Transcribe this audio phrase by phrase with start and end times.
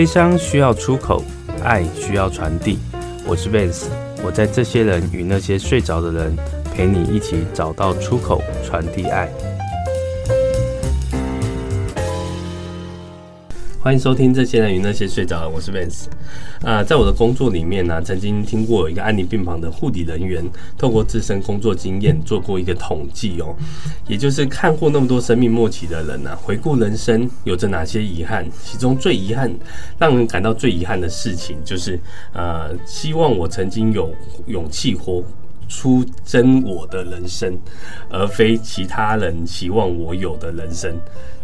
[0.00, 1.22] 悲伤需要出口，
[1.62, 2.78] 爱需要传递。
[3.26, 3.84] 我是 Vance，
[4.24, 6.34] 我在这些人与那些睡着的人，
[6.74, 9.28] 陪你一起找到出口，传递爱。
[13.82, 16.04] 欢迎收听《这些人与那些睡着的人》，我是 Vance。
[16.62, 20.44] 啊，在我的工作里面呢、曾经听过有一个安宁病房的护理人员，
[20.76, 23.56] 透过自身工作经验做过一个统计哦，
[24.06, 29.50] 也就是看过那么多生命末期的人呢、啊，回顾人生有着哪些遗憾，其中最遗憾、
[29.98, 31.98] 让人感到最遗憾的事情，就是
[32.34, 34.14] 呃，希望我曾经有
[34.46, 35.22] 勇气活
[35.70, 37.56] 出真我的人生，
[38.10, 40.94] 而非其他人期望我有的人生。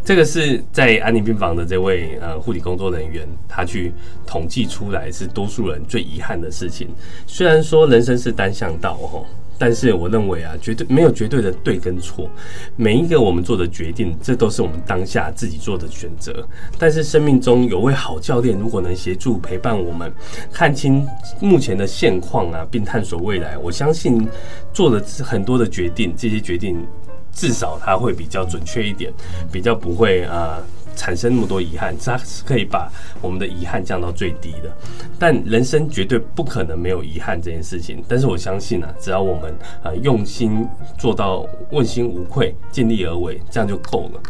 [0.04, 3.92] 这个是在安宁病房的这位呃护理工作人员，他去
[4.26, 6.88] 统计出来是多数人最遗憾的事情。
[7.26, 9.24] 虽然说人生是单向道哦，
[9.58, 12.30] 但是我认为啊，绝对没有绝对的对跟错。
[12.76, 16.46] 每一个我们做的决定，这都是我们当下自己做的选择。
[16.78, 20.12] 但是生命中有位好教练，如果能协助陪伴我们，
[20.52, 21.06] 看清
[21.40, 24.28] 目前的现况啊，并探索未来，我相信
[24.72, 26.86] 做了很多的决定，这些决定。
[27.32, 29.12] 至少它会比较准确一点，
[29.52, 30.56] 比较不会啊、
[30.96, 34.76] 产生那么多遗憾，它是可以把我们的遗憾降到最低的。
[35.18, 38.02] 但人生绝对不可能没有遗憾这件事情。
[38.08, 39.52] 但是我相信啊，只要我们
[39.82, 40.66] 啊、呃、用心
[40.98, 44.20] 做到问心无愧、尽力而为，这样就够了。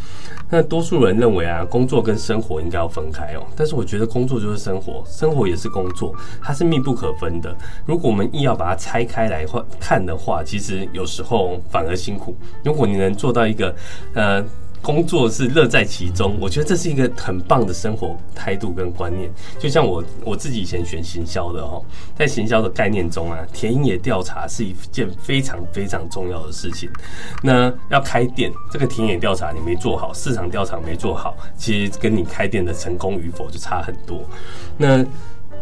[0.49, 3.45] 那多数人认为啊，工作跟生活应该要分开哦。
[3.57, 7.57] 但是我觉得工作就是生活，生活也是工作，它是密不可分的。
[7.85, 9.45] 如果我们硬要把它拆开来
[9.81, 12.37] 看的话，其实有时候反而辛苦。
[12.63, 13.75] 如果你能做到一个，
[14.15, 14.45] 呃。
[14.87, 19.29] 工作是乐在其中，我觉得这是一个很棒的生活态度跟观念。
[19.59, 21.83] 就像我我自己以前选行销的哈，
[22.17, 26.89] 在行销的概念中啊，田野调查是一件非常非常重要的事情。
[27.43, 34.23] 那要开店，这个田野调查你没做好，市场调查没做好，其实跟你开店的成功与否就差很多。
[34.77, 35.05] 那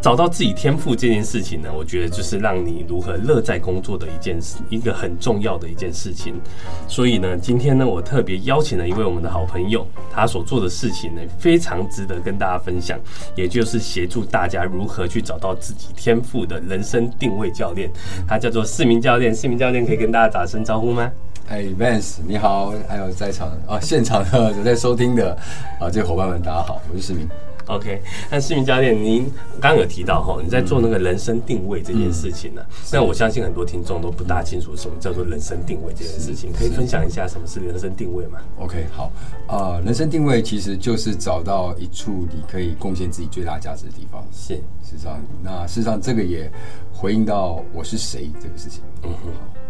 [0.04, 6.38] 找到自己天赋这件事情呢，我觉得就是让你如何乐在工作的一件事，一个很重要的一件事情。
[6.86, 13.00] 所以呢，今天呢，我特别邀请了一位我们的好朋友，他所做的事情呢，非常值得跟大家分享，
[13.34, 17.90] 也就是协助大家如何去找到自己天赋的人生定位教练。
[18.28, 21.10] 他叫做世明教练，世明教练可以跟大家打声招呼吗？
[21.48, 25.34] 哎，Vance，你好，还有在场啊，现场的有在收听的
[25.80, 27.26] 啊，这些伙伴们，大家好，我是世明。
[27.66, 29.24] OK，那世明教练，您
[29.60, 32.62] 刚刚有提到哈，你在做那个人生定位这件事情呢？
[32.92, 39.10] 那、嗯、我相信很多听众都不大清楚什么叫做人生定位这件事情，可以分享一下什么是人生定位吗？OK，好，
[39.46, 44.22] 啊、呃，人生定位其实就是找到一处你可以贡献自己最大价值的地方。
[44.30, 46.50] 是，事实上，那事实上这个也
[46.92, 48.82] 回应到我是谁这个事情。
[49.02, 49.10] 嗯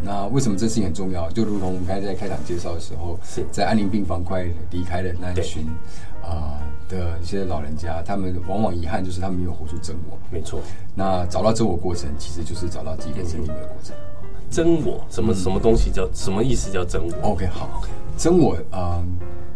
[0.03, 1.31] 那为什么这事情很重要？
[1.31, 5.67] 就如同我们刚才在开场介绍的时候，是在安宁病房快离开的那一群
[6.23, 6.61] 啊。
[6.87, 10.19] 的一些老人家，他们往往遗憾就是他们没有活出真我。
[10.31, 10.61] 没错，
[10.95, 13.97] 那找到真我过程，其实就是找到自己人生定位的过程。
[14.51, 17.89] 真我，什么什么东西叫什么意思叫真我？OK，好，OK，
[18.19, 19.05] 真我啊、呃，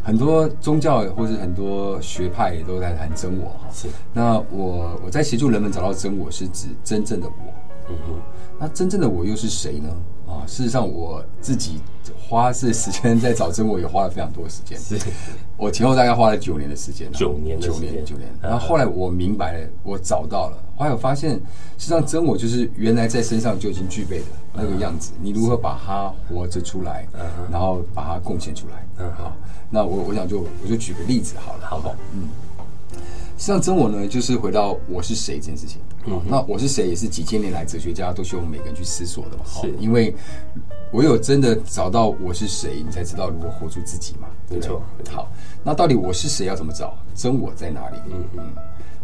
[0.09, 3.69] 很多宗教或是很多学派也都在谈真我哈。
[3.71, 7.53] 是，那我我在协助人们找到真我，是指真正的我。
[7.91, 8.15] 嗯哼，
[8.59, 9.89] 那真正的我又是谁呢？
[10.27, 11.79] 啊，事实上我自己
[12.19, 14.79] 花这时间在找真我，也花了非常多的时间。
[14.79, 14.99] 是，
[15.59, 17.13] 我前后大概花了九年的时间。
[17.13, 18.31] 九年，九年，九年。
[18.41, 20.57] 然后后来我明白了，我找到了。
[20.75, 21.35] 后来我发现，
[21.77, 24.25] 实际上真我就是原来在身上就已经具备的
[24.59, 25.13] 那个样子。
[25.21, 27.07] 你如何把它活着出来，
[27.51, 28.87] 然后把它贡献出来？
[28.99, 29.33] 嗯，好。
[29.71, 31.95] 那我我想就我就举个例子好了，好不好？
[32.15, 32.29] 嗯。
[33.37, 35.81] 实际上真我呢，就是回到我是谁这件事情。
[36.07, 39.45] 嗯，那我是谁，也是几千年来哲学家都希望每个人去思索的嘛。
[39.47, 40.13] 是，因为
[40.93, 44.27] 唯有真的找到我是谁，你才知道如何活出自己嘛。
[44.51, 44.83] 没错。
[45.11, 45.31] 好，
[45.62, 46.97] 那到底我是谁要怎么找？
[47.15, 47.99] 真我在哪里？
[48.11, 48.53] 嗯嗯。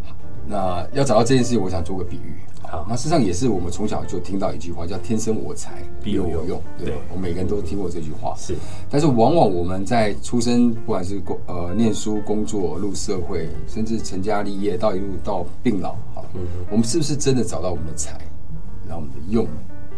[0.02, 2.38] 好，那要找到这件事情，我想做个比喻。
[2.74, 8.34] 好，那事实上也是我们从小就听到一句话，叫“天生我材必有我用”，对，对，我们每个人都听过这句话。
[8.36, 8.56] 是，
[8.90, 18.18] 但是往往我们在出生，不管是工呃念书、工作、入社会，甚至成家立业，到一路到病老，哈，嗯，我们是不是真的找到我们的才，
[18.88, 19.46] 然后我们的用？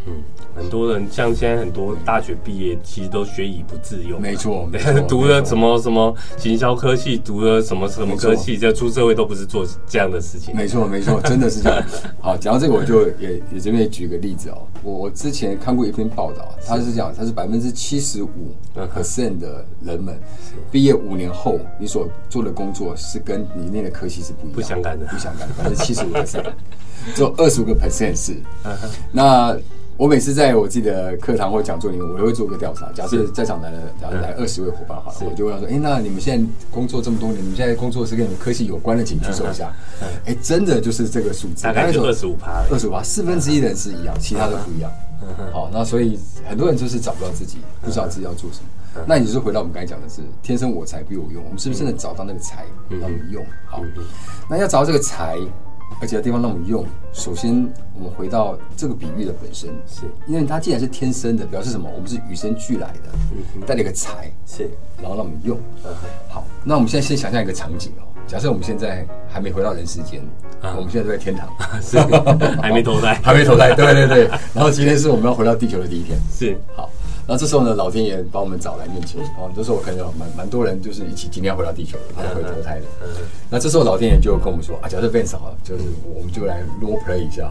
[0.06, 0.22] 嗯，
[0.54, 4.20] 很多人像现在很多大学毕业，其实都学以不自用。
[4.22, 4.68] 没错，
[5.08, 10.54] 读了什么什么行销科系，读了什么什么科系，这出社会都不是做这样的事情。
[10.54, 11.82] 没错，没错，真的是这样。
[12.20, 14.58] 好，讲到这个，我就也也这边举个例子哦。
[14.82, 18.54] 我我之前看过一篇报道，他是讲他是百分之七十五
[18.94, 20.16] percent 的人们
[20.70, 26.44] 毕业五年后，你所做的工作是跟你念的科系是不一样，不相干的，不相干的，百分之七十五 percent，
[27.16, 28.36] 只有二十五个 percent 是。
[29.10, 29.56] 那
[29.96, 32.92] 我每次在我自己的课堂或讲座里面，我都会做个调查。
[32.92, 39.72] 假设在场来了，假设来二十位伙伴好了，我就问他说：“哎，那你们现在工作这么多年，你们现在工作是跟你们科系有关的，请举手一下。”
[40.26, 44.90] 哎，真的就是这个数字，大概就二十五趴，二十五趴，四分之一的人是一样，其他都不一样。
[45.50, 49.04] 好，那所以很多人就是找不到自己，不知道自己要做什么。
[49.06, 53.42] 那你就回到我们刚才讲的是“天生我材必有用”，我们是不是真的找到那个才让我们用？
[53.66, 53.80] 好，
[54.50, 55.38] 那要找到这个才。
[56.00, 56.84] 而且的地方让我们用。
[57.12, 57.50] 首先，
[57.94, 61.90] 我们回到这个比喻的本身，是因为它既然是天生的，表示什么？
[61.94, 64.68] 我们是与生俱来的，带了一个财，是，
[65.00, 65.58] 然后让我们用。
[66.28, 68.04] 好，那我们现在先想象一个场景哦。
[68.26, 70.20] 假设我们现在还没回到人世间，
[70.60, 71.48] 啊我们现在都在天堂，
[71.80, 71.96] 是，
[72.60, 74.28] 还没投胎， 还没投胎，对对对。
[74.52, 76.90] 然后今天是我们要回到地球的第一天，是，好。
[77.26, 82.86] 然后这时候呢，老天爷把我们找来面前，哦，这时候我可能有蛮蛮多人就是一起今天要回到地球了，他会投胎的。
[83.50, 85.82] 那这时候老天爷就跟我们说啊，假设变少了，就是
[86.14, 87.50] 我们就来 role play 一下。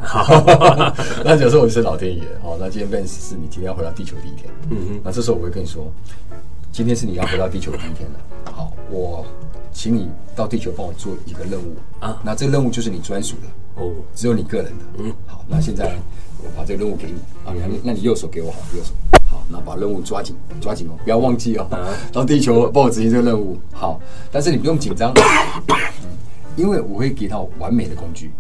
[1.25, 4.50] 那假设我是老天爷，好，那今天 Vance 是你今天要回到地球第一天。
[4.69, 5.01] 嗯嗯。
[5.04, 5.92] 那这时候我会跟你说，
[6.72, 8.19] 今天是你要回到地球的第一天了。
[8.54, 9.25] 好，我
[9.74, 10.07] 请你
[10.38, 12.18] 到地球帮我做一个任务啊。
[12.24, 14.86] 那这个任务就是你专属的哦，只有你个人的。
[15.00, 15.13] 嗯。
[15.27, 15.98] 好，那现在
[16.42, 18.94] 我把这个任务给你啊，那那你右手给我好，右手。
[19.50, 21.68] 那把任务抓紧，抓紧哦，不要忘记哦。
[22.12, 24.00] 到地球帮我执行这个任务，好。
[24.31, 25.13] 但是你不用紧张，
[26.57, 28.31] 因为我会给到完美的工具。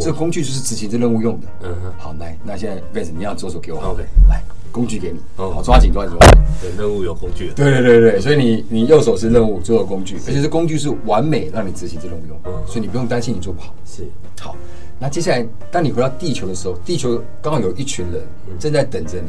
[0.00, 1.46] 这个工具就是执行这任务用的。
[1.62, 1.92] 嗯哼。
[1.98, 3.80] 好，来，那现在 Vance，你要左手给我。
[3.80, 4.04] OK。
[4.28, 5.18] 来，工具给你。
[5.36, 6.40] 好，抓紧，抓紧，抓紧。
[6.60, 7.50] 对，任务有工具。
[7.56, 12.38] 对对对对，所以你你右手是任务，左手工具，而且这工具是完美让你执行这任务用。
[12.66, 13.74] 所以你不用担心你做不好。
[13.84, 14.06] 是。
[14.38, 14.54] 好，
[15.00, 18.22] 那接下来当你回到地球的时候，地球刚好有一群人
[18.60, 19.28] 正在等着你。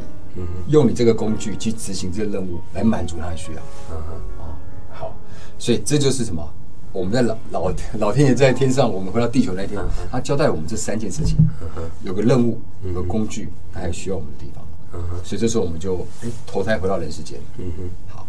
[0.67, 3.61] 用你这个工具去执行这个任务，来满足他的需要。
[3.91, 4.55] 嗯哼，哦，
[4.91, 5.15] 好，
[5.57, 6.47] 所以这就是什么？
[6.91, 9.81] 我们在老老老天爷在天上，我们回到地球那天，
[10.11, 11.37] 他交代我们这三件事情：
[12.03, 14.63] 有个任务，有个工具，他还需要我们的地方。
[14.93, 17.39] 嗯哼，所以这时候我们就哎投胎回到人世间。
[17.57, 18.27] 嗯哼，好，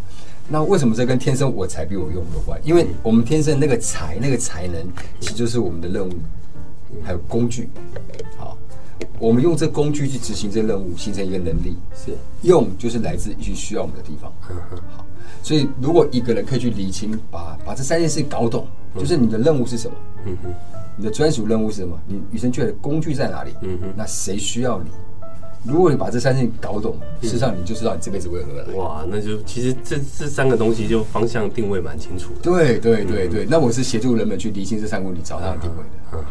[0.49, 2.59] 那为什么这跟天生我才必有用有关？
[2.65, 4.87] 因为我们天生那个才，那个才能，
[5.21, 6.12] 其实就是我们的任务，
[7.05, 7.69] 还有工具。
[8.39, 8.54] 好。
[9.19, 11.77] 我们用这工具去执行这任务，形成一个能力。
[11.95, 12.12] 是
[12.43, 14.33] 用，就是来自于需要我们的地方。
[14.97, 15.05] 好，
[15.43, 18.67] 所以如果一个人可以去理清，把把这三件事搞懂，
[18.99, 19.97] 就是你的任务是什么？
[20.27, 20.55] 嗯哼，
[20.97, 21.99] 你的专属任务是什么？
[22.06, 23.53] 你与生俱来的工具在哪里？
[23.62, 24.91] 嗯哼，那谁需要你？
[25.66, 28.64] 如果你把这三件搞懂，事实上你就知道你这辈子为何来。
[28.75, 32.40] 哇，那就其实这这三个东西就方向定位蛮清楚的。
[32.43, 36.22] 对对对对，那我是协助人们去理清这三个问题，找到定位的。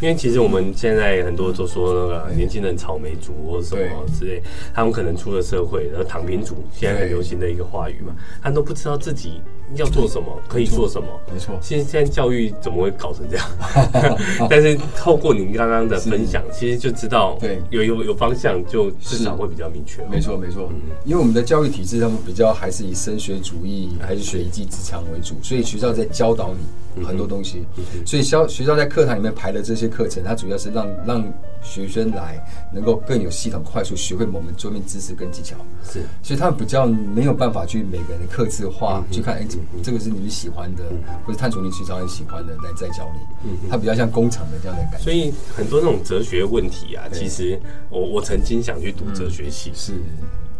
[0.00, 4.42] 因为其实我们现在很多都说那个年轻人草莓族什么之类，
[4.72, 9.40] 他们可能出了社会，然后躺平族现在很流行的一个话语嘛，他都不知道自己
[9.74, 11.08] 要做什么，可以做什么。
[11.32, 13.46] 没错，现现在教育怎么会搞成这样？
[14.48, 20.04] 但是透过您刚刚的分享，其实就知道，对，有有有方向，就至少会比较明确。
[20.06, 20.70] 没错没错，
[21.04, 26.64] 因为我们的教育体制，他们比较还是以升学主义，还是学一技之长为主，所以学校在教导你。
[27.04, 27.64] 很多东西，
[28.06, 31.24] 所以校学校在课堂里面排的这些课程，它主要是让让
[31.64, 32.38] 学生来
[32.72, 35.56] 能够更有系统、快速学会某门桌面知识跟技巧。
[35.82, 39.46] 是，所以他们比较没有办法去每个人的刻字化去看，哎，
[39.82, 40.84] 这个是你喜欢的，
[41.24, 43.50] 或者探索你寻找你喜欢的来再教你。
[43.50, 44.98] 嗯，他比较像工厂的这样的感觉。
[44.98, 47.58] 所以很多那种哲学问题啊，其实
[47.88, 49.72] 我我曾经想去读哲学系。
[49.74, 49.94] 是。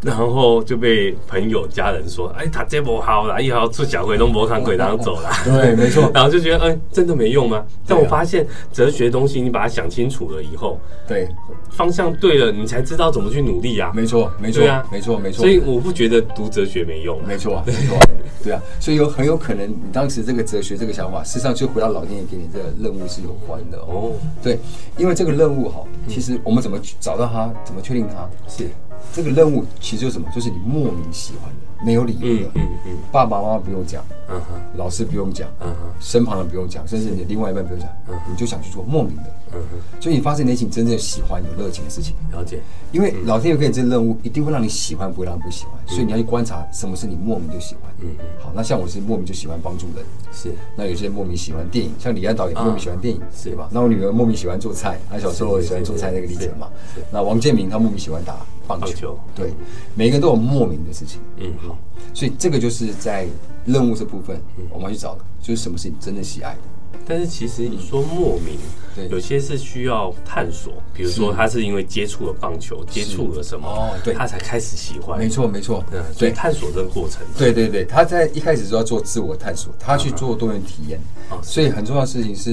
[0.05, 5.31] 然后就被朋友、家人说：“哎，他这不好啦，以后出小会都没看鬼当走了。
[5.45, 6.09] ”对，没错。
[6.13, 7.65] 然后就觉得，哎，真的没用吗？
[7.87, 11.27] 但我发现哲学东西，你把它想清楚了以后，对，
[11.71, 13.93] 方向对了，你才知道怎么去努力啊。
[13.95, 15.41] 没错，没错，对啊，没错，没错。
[15.41, 17.19] 所以我不觉得读哲学没用。
[17.27, 17.97] 没错， 没错，
[18.43, 18.61] 对啊。
[18.79, 24.13] 所以有很有可能，你当时这个哲学这个想法，事实上就回到老天爷给你这个任务是有关的哦。
[24.43, 24.59] 对，
[24.99, 28.69] 因为这个任务哈，其实我们怎么找到它，怎么确定它是？
[29.13, 30.29] 这个任务其实就是什么？
[30.35, 32.53] 就是你莫名喜欢的，没有理由的。
[32.55, 42.15] 嗯嗯，爸爸妈妈不用讲，嗯哼，老师不用讲，嗯哼，身旁的不用讲，甚至你的另外一半不用讲，嗯，你就想去做莫名的，嗯哼，所以你发现内心真正喜欢、有热情的事情。
[42.33, 42.61] 了解，
[42.93, 45.75] 因为老天爷给你这个任务，一定会让你喜欢，不会让你不喜欢。
[45.87, 47.93] 所以你要去观察什么是你莫名就喜欢。
[48.01, 50.53] 嗯嗯，好，那像我是莫名就喜欢帮助人，是。
[50.77, 53.69] 那有些人莫名喜欢电影，像李安导演莫名喜欢电影，是吧？
[53.73, 56.69] 那我女儿莫名喜欢做菜，她小时候也喜欢做菜那个历程嘛。
[57.13, 58.37] 那王建明他莫名喜欢打。
[58.67, 59.53] 棒球，对，
[59.95, 61.77] 每一个人都有莫名的事情，嗯，好，
[62.15, 63.27] 所以这个就是在
[63.67, 66.61] 任务这部分，我们要去找的，就是什么是你真正喜爱的。
[67.07, 68.57] 但是其实你说莫名，
[68.95, 75.19] 对，有些是需要探索，比如说他是因为接触了棒球，接触了什么，哦，对，他才开始喜欢。
[75.19, 81.01] 没错，没错，对，所以探索这个过程，对对对，他在一开始就要做自我探索，他去做多元体验，
[81.43, 82.53] 所以很重要的事情是，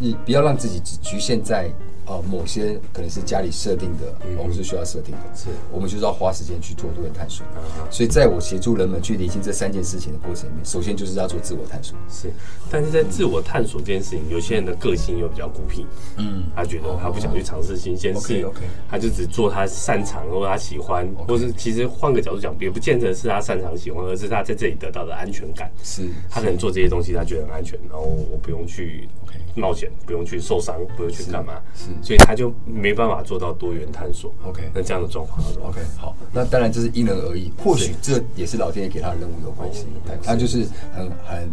[0.00, 1.70] 一不要让自己只局限在。
[2.04, 7.46] 呃，某些可能是家里设定的，我们是需要设定的，是，我们就是要花时间去做多元探索。
[7.90, 11.96] 所以，在我协助人们去理清这三件事情的过程里面，首先就是要做自我探索。
[12.10, 12.32] 是，
[12.68, 18.44] 但是在自我探索这件事情，有些人的个性又比较孤僻，嗯，他觉得他不想去尝试新鲜事
[18.90, 25.70] 他就只做他擅长或他喜欢，或是其实换个角度讲，也不见得是他擅长喜欢，而是他在这里得到的安全感。
[25.84, 29.08] 是，他可能做这些东西，他觉得很安全，然后我不用去。
[29.54, 34.32] 冒险不用去受伤，不用去干嘛，是，所以他就没办法做到多元探索。
[34.44, 39.86] OK，那这样的状况，OK，好，那当然这是因人而异，或许这也是老天爷给他的任务有关系，
[40.22, 41.50] 他就是很很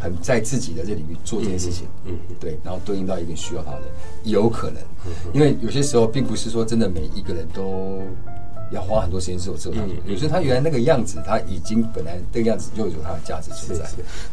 [0.00, 3.82] 很在自己的这领域做这件事情，嗯，对，然后对应到一个需要他的，
[4.24, 4.82] 有可能，
[5.32, 8.02] 因为有些时候并不是说真的每一个人都。
[8.72, 9.76] 要花很多时间做这个，
[10.06, 13.84] 有时候他原来那个样子，他已经本来这个样子就有它的价值存在。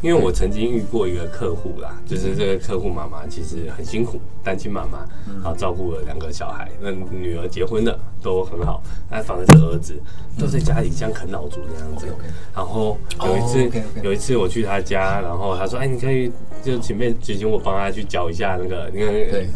[0.01, 10.01] 因为我曾经遇过一个客户啦，就是这个客户妈妈其实很辛苦，单亲妈妈，然后照顾了两个小孩，那女儿结婚了都很好，那反而是儿子
[10.37, 12.07] 都在家里像啃老族那样子。
[12.55, 16.31] 然后有一次，有一次我去他家，然后他说：“哎，你可以
[16.63, 19.13] 就前面请请我帮他去教一下那个，你看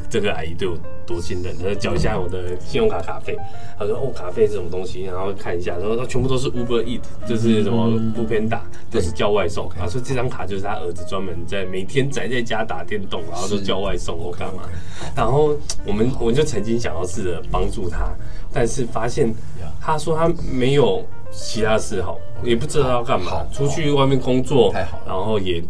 [0.10, 3.38] 这个阿姨对我。”多信任，他说缴一下我的信用卡卡费。
[3.78, 8.60] 他说哦，卡费这种东西，然后看一下，然后他全部都是 Uber Eat，就是什么 foodpanda，
[8.92, 9.70] 都是叫外送。
[9.78, 14.64] 他说这张卡就是他儿子专门在每天宅在家打电动，然后都叫外送我干嘛。
[15.16, 15.56] 然后
[15.86, 18.14] 我们我就曾经想要试着帮助他，
[18.52, 19.34] 但是发现
[19.82, 24.74] 他说他没有其他嗜好，也不知道要干嘛，出去外面工作，
[25.06, 25.64] 然后也。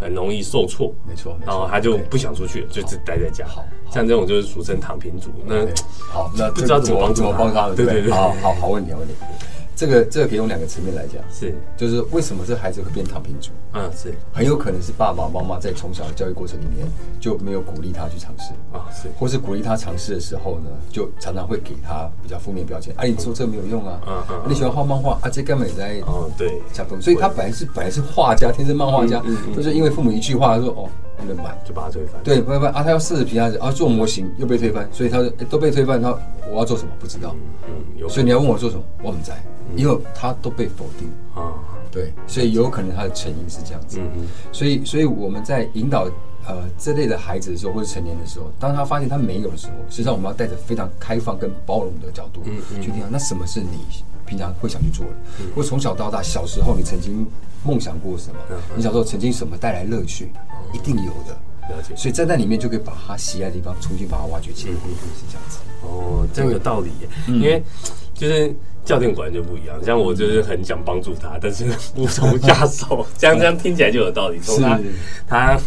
[0.00, 3.46] 很容易受挫，没错，然后他就不想出去，就只待在家。
[3.46, 5.30] 好，像这种就是俗称躺平族。
[5.46, 5.66] 那
[6.10, 7.70] 好，那不知道怎么帮助他？
[7.74, 9.14] 对对对，好好好问题，好问题。
[9.78, 11.54] 这个这个可以用两个层面来讲，是。
[11.76, 13.52] 就是为什么这孩子会变躺平族？
[13.74, 14.12] 嗯，是。
[14.32, 16.84] 很有可能是爸爸妈妈在从小的教育过程里面
[17.20, 18.52] 就没有鼓励他去尝试。
[18.72, 22.92] 啊，是，或是鼓励他尝试的时候呢，就常常会给他比较负面标签。
[22.96, 27.00] 啊，你说这个没有用啊，嗯嗯，你喜欢画漫画啊，这根本在哦对，加分。
[27.00, 29.22] 所以他本来是本来是画家，天生漫画家，
[29.54, 32.22] 就是因为父母一句话说哦，不能买，就把它推翻。
[32.22, 36.16] 对，不不啊，他要试着皮他子啊，做模型又被推翻，所以他说都被推翻，他
[36.50, 37.34] 我要做什么不知道，
[37.66, 39.36] 嗯，所以你要问我做什么，我们在。
[39.76, 41.52] 因为他都被否定啊，
[41.90, 44.00] 对，所以有可能他的成因是这样子，
[44.50, 46.08] 所以，所以我们在引导
[46.46, 52.42] 呃这类的孩子的时候，或者成年的时候，当他发现他没有的时候，实际上我们要带着非常开放跟包容的角度
[52.80, 53.02] 去听。
[53.10, 53.78] 那什么是你
[54.24, 55.12] 平常会想去做的？
[55.54, 57.26] 或从小到大，小时候你曾经
[57.64, 58.40] 梦想过什么？
[58.76, 60.30] 你小时候曾经什么带来乐趣？
[60.72, 61.32] 一定有的，
[61.74, 61.94] 了解。
[61.96, 65.58] 所以在那里面就可以把他喜爱的地方重新把它挖掘起来，是这样子。
[65.82, 66.90] 哦，这个有道理，
[67.26, 67.62] 因为
[68.14, 68.54] 就是。
[68.84, 73.06] 教练果然就不一样，像我就是很想帮助他，但是无从下手。
[73.18, 74.38] 这样这样听起来就有道理。
[74.40, 74.80] 从他
[75.28, 75.60] 他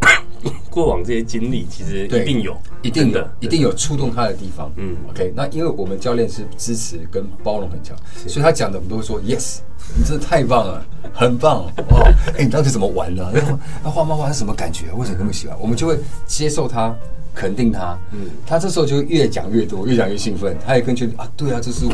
[0.70, 4.72] 过往这些经历，其实一定有，一定的，一定有触动他的地方。
[4.76, 5.34] 嗯，OK。
[5.36, 7.94] 那因为我们教练是支持跟包容很强，
[8.26, 9.58] 所以他讲的我们都会说 Yes，
[9.96, 12.12] 你真的太棒了，很棒哦。
[12.38, 13.30] 哎，你到底怎么玩呢？
[13.84, 14.86] 那画漫画是什么感觉？
[14.92, 15.56] 为什么那么喜欢？
[15.60, 16.94] 我们就会接受他，
[17.34, 17.98] 肯定他。
[18.12, 20.56] 嗯，他这时候就越讲越多，越讲越兴奋。
[20.64, 21.92] 他也更觉得啊，对啊，这是我。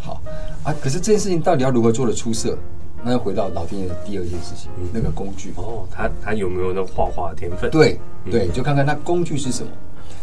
[0.00, 0.22] 好
[0.62, 0.74] 啊！
[0.80, 2.56] 可是这件事情到底要如何做的出色？
[3.02, 7.70] 那要回到老天爷的第二件事情，那个工具哦，他他有没有那画画的天分？
[7.70, 7.98] 对
[8.28, 9.70] 对，就看看他工具是什么。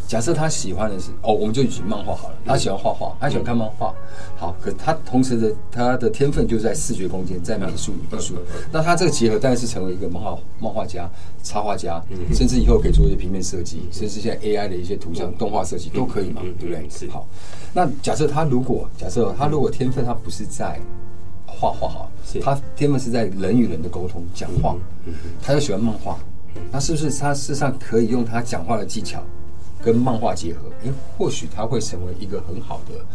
[0.08, 2.36] 假设他喜欢的是哦，我们就举漫画好了。
[2.46, 3.94] 他喜欢画画，他喜欢看漫画。
[4.38, 8.36] 好，可他同时的他的天分就在视觉空间，在美术艺术。
[8.72, 11.10] 那他这个结合，当然是成为一个漫画漫画家、
[11.42, 16.88] 插画家，甚至以后可以做一些平面设计，甚至现在 AI 的一些图像动画设计都可以嘛，对不对？
[16.90, 17.28] 是好。
[17.74, 20.80] 那假设他如果假设他如果天分他不是在
[21.48, 24.76] 画画好，他天分是在人与人的沟通讲话，
[25.42, 26.20] 他又喜欢漫画，
[26.72, 29.24] 那是不是他事实上可以用他讲话的技巧？
[29.86, 33.06] 跟漫画结合，诶，或许他会成为一个很好的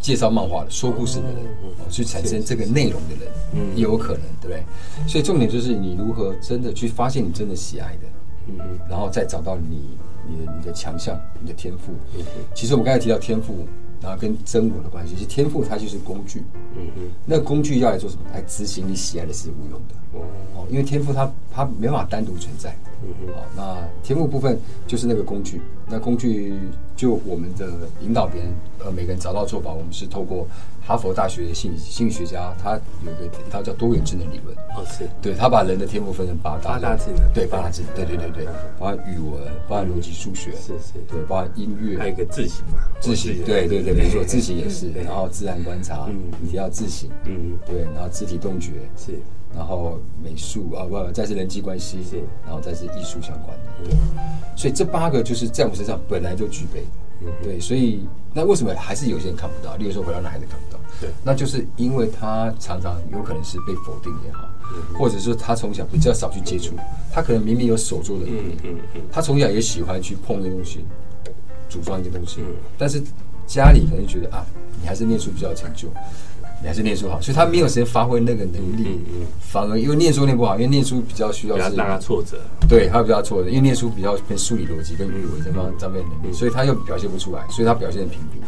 [0.00, 1.44] 介绍漫画的、说故事的人，
[1.90, 4.62] 去产生这个内容的人，嗯，也有可能，对不对？
[5.08, 8.06] 所以重点就是你如何真的去发现你真的喜爱的，
[8.46, 11.92] 嗯，然后再找到你你的你的强项、你的天赋。
[12.54, 13.66] 其实我们刚才提到天赋，
[14.02, 16.42] 然后跟真我的关系，其实天赋它就是工具，
[16.76, 18.22] 嗯嗯，那个工具要来做什么？
[18.32, 20.18] 来执行你喜爱的事物用的，
[20.56, 22.74] 哦，因为天赋它它没办法单独存在。
[23.02, 26.54] 嗯嗯，好，那天赋部分就是那个工具，那工具
[27.00, 27.66] 就我们的
[28.02, 28.52] 引导别人，
[28.84, 30.46] 呃，每个人找到做法，我们是透过
[30.86, 38.44] 哈佛大学的心理心理学家，他有一个一套叫多元智能理论，哦是，对，他把人的天赋分成八大，八大智能，对，八大智能，对对对对，
[38.78, 48.72] 包含语文，包含逻辑数学，是是，对，包含音乐，还有一个字形嘛，字形，对对对，没错，字形也是，然后自然观察，嗯，你提到字形，嗯，对，然后肢体动觉。
[48.94, 49.18] 是。
[49.54, 53.96] 然后美术啊，不，再是人际关系，是，然后再是艺术相关的，对。
[54.56, 56.80] 所以这八个就是在我身上本来就具备
[57.24, 59.74] 的，对，所以那为什么还是有些人看不到？
[59.76, 64.48] 例如说回到那孩子看不到，对，那就是因为他常常有可能是被否定也好，
[64.98, 66.74] 或者说他从小比较少去接触，
[67.10, 68.56] 他可能明明有手做的能力，
[69.10, 70.84] 他从小也喜欢去碰那东西，
[71.68, 72.40] 组装一些东西，
[72.76, 73.02] 但是
[73.46, 74.46] 家里可能觉得啊，
[74.80, 75.88] 你还是念书比较有成就。
[76.62, 79.00] 你还是念书好，所以他没有时间发挥那个能力，
[79.40, 82.36] 反而因为念书念不好，因为念书比较需要是让他挫折，
[82.68, 88.42] 对他比较挫折，因为念书比较偏数理逻辑跟语文这方方面能力，所以他又表现不出来，所以他表现平平，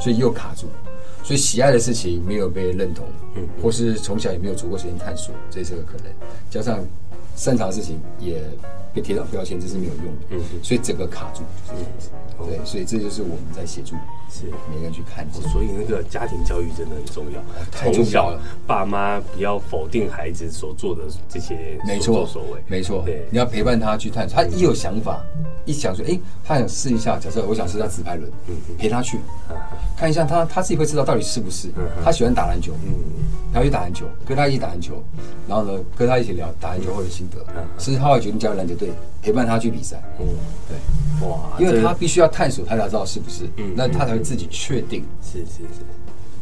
[0.00, 0.66] 所以又卡住，
[1.22, 6.06] 所以喜爱的事情没有被认同，嗯，或是从小也没有足够时间探索，这是个可能，
[6.50, 6.80] 加上
[7.36, 8.42] 擅长的事情也
[8.94, 13.96] 被贴上标签，这是没有用的，嗯，所以整个卡住，嗯，对，所以这就是我们在协助。
[14.34, 17.42] 是每个人去看，所以那个家庭教育真的很重要。
[17.70, 23.02] 太重要了，爸妈不要否定孩子所做的这些没错所为，没错。
[23.04, 24.34] 对，你要陪伴他去探索。
[24.34, 25.22] 他一有想法，
[25.66, 27.18] 一想说，哎，他想试一下。
[27.18, 29.18] 假设我想试下直排轮，嗯陪他去
[29.98, 31.68] 看一下，他他自己会知道到底是不是。
[32.02, 32.94] 他喜欢打篮球，嗯，
[33.52, 35.04] 然后去打篮球，跟他一起打篮球，
[35.46, 37.44] 然后呢，跟他一起聊打篮球后的心得。
[37.78, 40.02] 甚至他会决定加入篮球队，陪伴他去比赛。
[40.18, 40.26] 嗯，
[40.68, 43.44] 对，哇，因为他必须要探索，他才知道是不是。
[43.56, 44.22] 嗯，那他才会。
[44.22, 45.82] 自己确定是是是，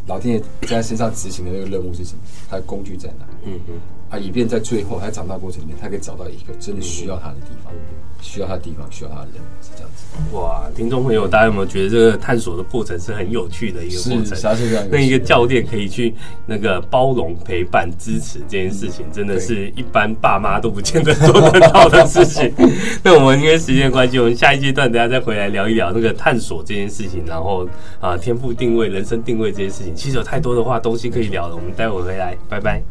[0.07, 2.21] 老天爷在他身上执行的那个任务是什么？
[2.49, 3.25] 他的工具在哪？
[3.45, 3.75] 嗯嗯，
[4.11, 7.73] 啊，以便在最后他长大过程里面，他可以找到一个真的需要他的地方。
[8.21, 10.05] 需要他的地方，需要他的人，是这样子。
[10.33, 14.57] 哇，听众朋友，大家有没有觉得这个探索的过程是很有趣的一个过程？
[14.57, 16.15] 是那一个教练可以去
[16.47, 22.53] 那个包容、陪伴、支持这件事情，真的是一般爸妈都不见得做得到的事情。
[23.03, 27.67] 那我们因为时间关系，我们下一阶段等下再回来聊一聊那个探索这件事情，然后
[28.01, 31.55] 啊，天赋定位、人生定位这件事情，其实有太多的话东西可以聊了。
[31.55, 32.83] 我们待会回来，拜拜。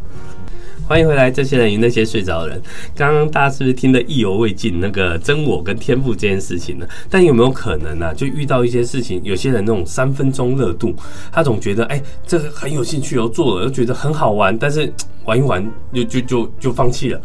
[0.89, 2.59] 欢迎回来，这些人与那些睡着的人。
[2.95, 4.79] 刚刚大家是不是听得意犹未尽？
[4.79, 6.87] 那个真我跟天赋这件事情呢？
[7.07, 10.95] 但有没有可能呢、就遇到一些事情，有些人那种三分钟热度，
[11.31, 14.91] 他总觉得哎，这个很有兴趣哦，做了又觉得很好玩，但是
[15.25, 17.21] 玩一玩就就就就放弃了。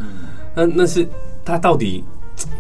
[0.55, 1.09] 那那是
[1.43, 2.05] 他到底？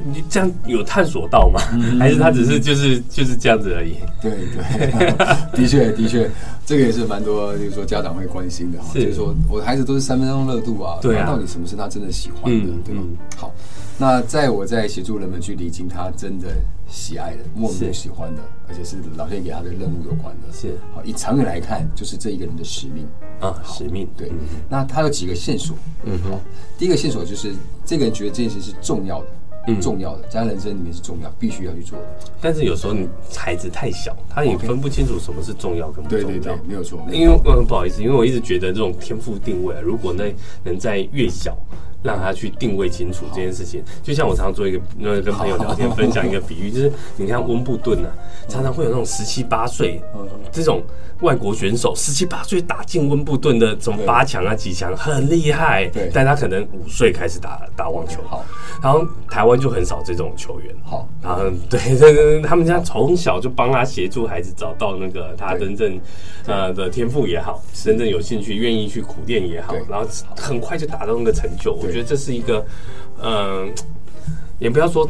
[0.04, 1.60] 你这样有探索到吗？
[1.98, 3.96] 还是他只是就是就是这样子而已？
[4.20, 5.14] 对对，
[5.52, 6.30] 的确的确，
[6.66, 8.90] 这个也是蛮多，就是说家长会关心的哈。
[8.94, 13.02] 就是说我的孩子都是三分钟热度啊，对啊，到底什么是他真的喜欢的，对吗？
[13.36, 13.52] 好，
[13.98, 16.48] 那在我在协助人们去理清他真的
[16.88, 20.52] 喜爱的、莫名喜欢的，而且是老天爷给他的任务有关的。
[20.52, 23.06] 是好，以长远来看，就是这一个人的使命
[23.40, 24.08] 啊，使命。
[24.16, 24.30] 对，
[24.68, 25.76] 那他有几个线索？
[26.04, 26.38] 嗯哼，
[26.78, 27.52] 第一个线索就是
[27.84, 29.26] 这个人觉得这件事是重要的。
[29.66, 32.04] 嗯，重要的，在人生里面是重要，必须要去做的。
[32.40, 36.26] 但是有时候你孩子太小，他也分不清楚什么是重要跟不重要。
[36.26, 37.00] 对对对，没有错。
[37.10, 41.56] 因为嗯，不好意思，因为我一直觉得这种天赋定位啊，如果那能在越小
[42.02, 48.12] 让他去定位清楚这件事情，就像我常常做一个，那跟朋友聊天分享一个比喻，就是你看温布顿啊，
[48.48, 50.02] 常常会有那种十七八岁
[50.52, 50.82] 这种。
[51.24, 58.44] 外国选手十七八岁打进温布顿的什么八强啊几强很厉害，对，但他可能五岁开始打打网球，好，
[58.82, 65.98] 然后台湾就很少这种球员，好，然后对，他们家从小就帮他协助孩子找到那个他真正
[66.46, 70.06] 呃的天赋也好，真正有兴趣愿意去苦练也好，然后
[70.36, 72.62] 很快就达到那个成就，我觉得这是一个，
[73.22, 73.72] 嗯，
[74.58, 75.08] 也不要说。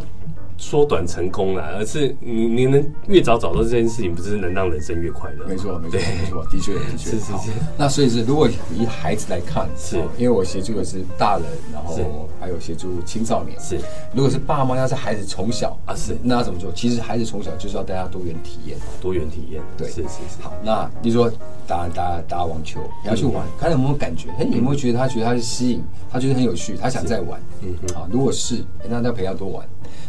[0.56, 5.46] 缩短成功了，而是你你能越早找到这件事情，不是能让人生越快乐？
[5.46, 7.10] 没错，没错，没错，的确，的确。
[7.10, 7.50] 是是是。
[7.76, 13.58] 那所以是，如果以孩子来看，是因为我协助的是大人，然后还有协助青少年。
[13.60, 13.78] 是，
[14.12, 16.70] 如果是爸妈要是孩子从小啊，是那要怎么做？
[16.72, 19.60] 其实孩子从小就是要带他多元体验，多元体验。
[19.76, 20.42] 对，是是是。
[20.42, 21.30] 好，那你说
[21.66, 24.30] 打打打网球，你要去玩，看有没有感觉？
[24.38, 27.40] 哎，你有没有觉得他觉得他是吸引，他觉得很有趣，他想再玩？
[27.62, 27.94] 嗯嗯。
[27.94, 29.66] 好，如果是，那要陪他多玩。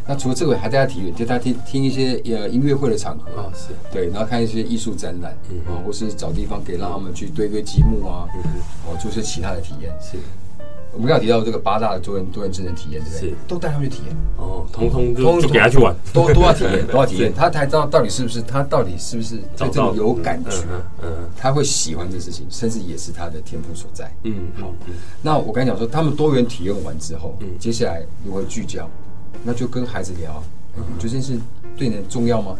[0.07, 3.41] 那除了这个，还带他体验，就他听听一些呃音乐会的场合。
[3.41, 3.73] 啊，是。
[3.91, 8.41] 对，然后看一些艺术展览，嗯啊，或是找地方给让他们去堆堆积木啊，嗯
[8.87, 9.91] 哦，做些其他的体验。
[10.01, 10.17] 是，
[10.91, 13.29] 我们刚刚提到这个八大的多元多元智能体验，对不对？
[13.29, 14.15] 是，都带他们去体验。
[14.37, 20.51] 哦，通通就就给他去玩，都都要体验，都要体验， 他才知道到底是不是他到底是不是对这个有感觉，
[21.01, 24.11] 嗯，他会喜欢这事情，甚至也是他的天赋所在。
[24.23, 24.73] 嗯，好，
[25.21, 28.89] 那我刚才讲说，他们多元体验完之后，嗯，接下来如何聚焦？
[29.45, 30.43] 那就跟孩子聊，
[30.75, 31.39] 你觉得这件事
[31.77, 32.55] 对你很重要吗？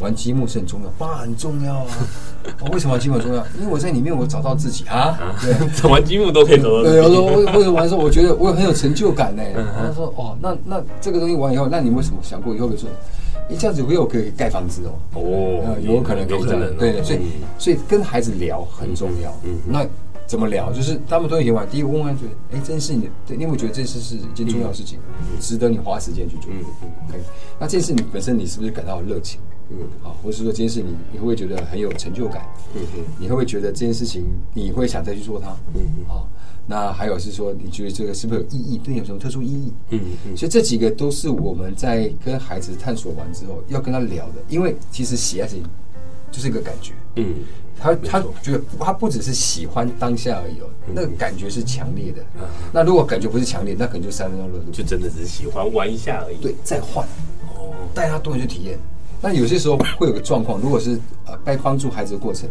[0.00, 1.86] 玩积木是很重要，爸很重要啊。
[2.72, 3.46] 为什么玩积木很重要？
[3.60, 5.18] 因为我在里面我找到自己啊。
[5.42, 5.54] 对，
[5.90, 6.82] 玩积木都可以找到。
[6.82, 9.42] 对，我说我或者玩的时候，我觉得我 很有成就感呢。
[9.78, 12.88] 他说哦，那那这个东西玩以后，那你为什么想过以后比如说，
[13.48, 15.20] 你这样子会有可以盖房子哦？
[15.20, 16.76] 哦，有可能可以这样。
[16.78, 17.20] 对，所以
[17.58, 19.30] 所以跟孩子聊很重要。
[19.44, 19.86] 嗯，那。
[20.26, 20.72] 怎么聊？
[20.72, 21.68] 就是他们都已经玩。
[21.68, 24.98] 第一个问完，觉得哎，这件事你，对，你有没有觉得这事是一件重要的事情，
[25.40, 26.50] 值得你花时间去做？
[26.50, 27.20] 嗯嗯，可以。
[27.58, 29.40] 那这件事你本身你是不是感到热情？
[29.70, 32.46] 嗯，好，或是说这件事你你会不会觉得很有成就感？
[32.74, 35.50] 嗯嗯，你会不会觉得这件事情你会想再去做它？
[35.74, 36.28] 嗯嗯，好，
[36.66, 38.78] 那还有是说你觉得这个是不是有意义？
[38.78, 39.72] 对你有什么特殊意义？
[39.90, 45.56] 嗯嗯，所以这几个都是我们在跟孩子探索完之后要跟他聊的，因为其实喜爱是
[46.30, 47.34] 就是一个感觉，嗯。
[47.82, 52.22] 他他觉得他不只是喜欢当下而已哦，那个感觉是强烈的。
[52.72, 56.36] 那如果感觉不是强烈，那可能就三分钟热度，就真的只是喜欢玩一下而已。
[56.36, 57.04] 对，再换
[57.56, 58.78] 哦，带他多人去体验。
[59.20, 62.48] 那有些时候会有个状况，如果是呃该帮助孩子的过程，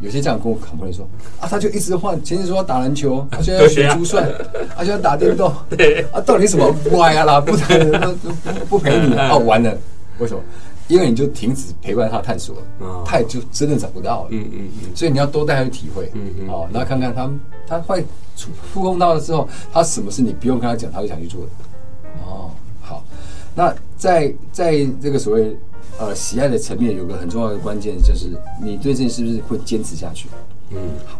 [0.00, 1.08] 有些家长跟我 complain 说
[1.40, 4.28] 啊，他就一直换，前天说要打篮球，他现在要学珠算，
[4.76, 9.74] 他现在打电动，对啊，到底什么歪呀啦，不不不陪你啊，完了，
[10.18, 10.40] 为什么？
[10.88, 14.28] 因为你就停止陪伴他探索了，他也就真的找不到了。
[14.30, 14.96] 嗯嗯嗯。
[14.96, 16.48] 所以你要多带他去体会，嗯嗯。
[16.48, 17.30] 好，然后看看他
[17.66, 18.04] 他会
[18.36, 21.48] 触触碰到了之后，他什么事你不用跟他讲，他会想去做的。
[22.26, 23.04] 哦，好。
[23.54, 25.56] 那在在这个所谓
[25.98, 28.30] 呃喜爱的层面，有个很重要的关键就是
[28.62, 30.28] 你对这件事是不是会坚持下去？
[30.70, 31.18] 嗯，好。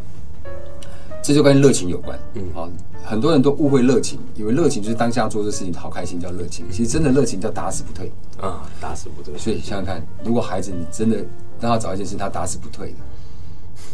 [1.23, 2.19] 这就跟热情有关。
[2.35, 2.69] 嗯，好。
[3.05, 6.65] 很多人都误会热情，以为热情就是当下做这事情好开心叫热情。
[6.71, 9.37] 其实真的热情叫打死不退啊，打死不退。
[9.37, 11.17] 所以想想看，如果孩子你真的
[11.61, 12.99] 让他找一件事，他打死不退的，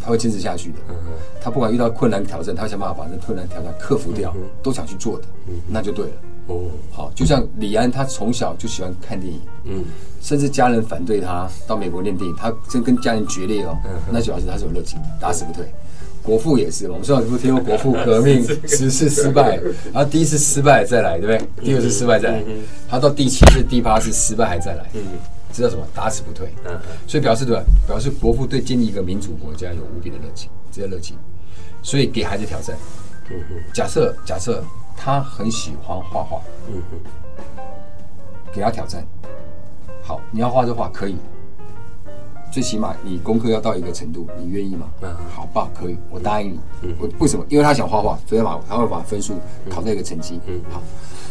[0.02, 0.78] 他会坚持下去的。
[0.90, 0.94] 嗯
[1.40, 6.12] 他不管遇到困难挑战，他想办法把这困难挑战克服掉，都想去做的，嗯那就对了。
[6.48, 9.84] 哦，好，就像李安，他从小就喜欢看电影，嗯，
[10.20, 13.74] 甚至家人反对他到美国念电影，他真跟家人决裂哦，
[14.12, 15.64] 那主要是他是有热情，打死不退。
[16.28, 19.56] 国父也是，我们说有听过国父革命十次失败，
[19.94, 21.64] 然后第一次失败再来，对不对？
[21.64, 22.44] 第二次失败再来，
[22.86, 24.84] 他到第七次、第八次失败还再来，
[25.54, 25.82] 知道什么？
[25.94, 26.52] 打死不退。
[27.06, 27.64] 所以表示对吧？
[27.86, 31.16] 表示国父对建立一个民主国家有无比的热情，这些热情，
[31.82, 32.76] 所以给孩子挑战。
[33.72, 34.62] 假设假设
[34.94, 36.42] 他很喜欢画画，
[38.52, 39.02] 给他挑战。
[40.02, 41.16] 好，你要画就画可以。
[42.50, 44.86] 最起码你功课要到一个程度，你愿意吗？
[45.02, 46.60] 嗯，好吧，可以，我答应你。
[46.82, 47.44] 嗯，我为什么？
[47.48, 49.34] 因为他想画画，所以把他会把分数
[49.68, 50.40] 考在一个成绩。
[50.46, 50.82] 嗯，好，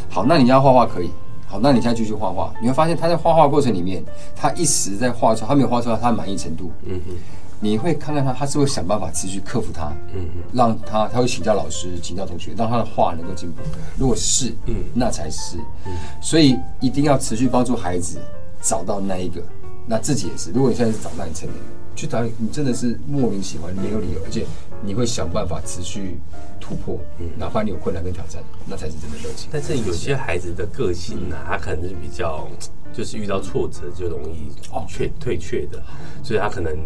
[0.10, 1.10] 好，那你要画画可以。
[1.47, 2.53] 好，那你现在继续画画。
[2.62, 4.03] 你会发现他在画画过程里面，
[4.36, 6.71] 他一时在画出，他没有画出来他的满意程度。
[6.84, 7.13] 嗯哼，
[7.60, 9.86] 你会看到他，他是会想办法持续克服他。
[10.13, 13.62] 嗯哼，让他他会请教老师，请教同学，让他的画能够进步。
[13.97, 15.58] 如果是，嗯，那才是。
[15.86, 18.19] 嗯，所以一定要持续帮助孩子
[18.62, 19.41] 找到那一个。
[19.88, 24.45] 那自己也是，如果你现在是长大你成年了，去找你，你真的是莫名喜欢，没有理由，而且
[24.84, 26.19] 你会想办法持续
[26.60, 29.50] 突破，嗯，哪怕你有困难跟挑战，那才是真的热情。
[29.52, 32.47] 但是有些孩子的个性呢、啊，他可能是比较，
[32.93, 34.52] 就是遇到挫折就容易
[34.88, 35.82] 退退却的，
[36.21, 36.78] 所以他可能。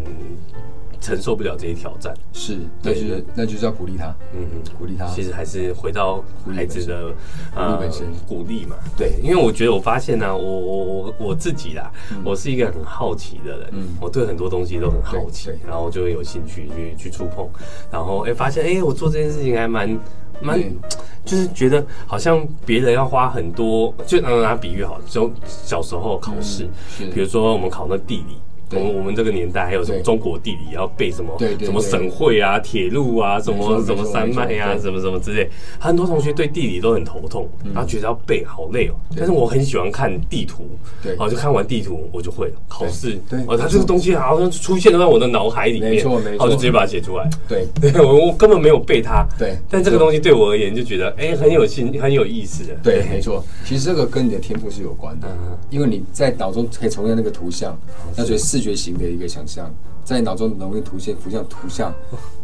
[1.02, 5.04] 承受不了这些挑战，是，那就是那就是要鼓励他，嗯嗯，鼓励他。
[5.08, 6.22] 其实还是回到
[6.54, 7.12] 孩子的
[7.56, 8.76] 呃本身，鼓励嘛。
[8.96, 11.90] 对，因为我觉得我发现呢，我我我我自己啦，
[12.24, 17.48] 我是一个很好奇的人，嗯，我对很多东西都很好奇，然后就会有兴趣去去触碰，
[17.90, 19.98] 然后哎发现哎我做这件事情还蛮
[20.40, 20.62] 蛮，
[21.26, 26.68] 就是觉得好像别人要花很多，就拿拿比喻好，就小时候考试，
[27.12, 28.36] 比如说我们考那地理。
[28.74, 38.94] 我们我们这个年代还有什么中国地理要背什么什么省会啊、铁路啊、什么什么山脉啊、什么什么之类，很多同学对地理都很头痛，然后觉得要背好累哦。
[39.16, 40.64] 但是我很喜欢看地图，
[41.02, 42.54] 对，好就看完地图我就会了。
[42.68, 47.28] 考试，对，哦，它这个东西好像出现在我的脑海里面，没错没错，我就直接把它写出来。
[47.48, 52.74] 对， 对我我根本没有背它，对，但这个东西对我而言就觉得哎很有兴很有意思的。
[52.82, 55.28] 对，没错，其实这个跟你的天赋是有关的，
[55.70, 57.76] 因为你在脑中可以重现那个图像，
[58.16, 61.92] 那所以视觉型的一个想象，在你脑中能够图现浮现图像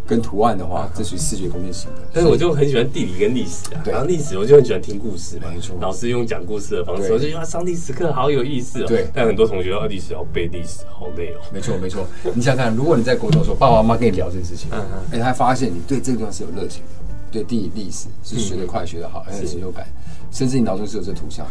[0.07, 1.97] 跟图案的话，这属于视觉空间型的。
[2.13, 8.87] 但是我就很喜欢地理跟历史啊，然后历史我就很喜欢听故事嘛，没错，老师用讲故事的方式，我就觉得上历史课好有意思哦。
[8.89, 11.41] 对，但很多同学要历史要背历史，好累哦。
[11.53, 19.87] 没错没错，你想想看，如果你在国中的时候，爸爸妈妈跟你聊这件事情，嗯嗯，哎，他发现你对这个地方是有热情的，对地理历史是学得快学得好，而且成就感，
[20.31, 21.47] 甚至你脑中是有这图像。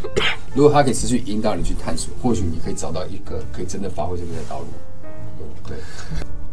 [0.54, 4.66] 如果它可以持续引导你去探索，或许你可以找到一个可以真的发挥这个的道路。
[5.68, 5.78] 对，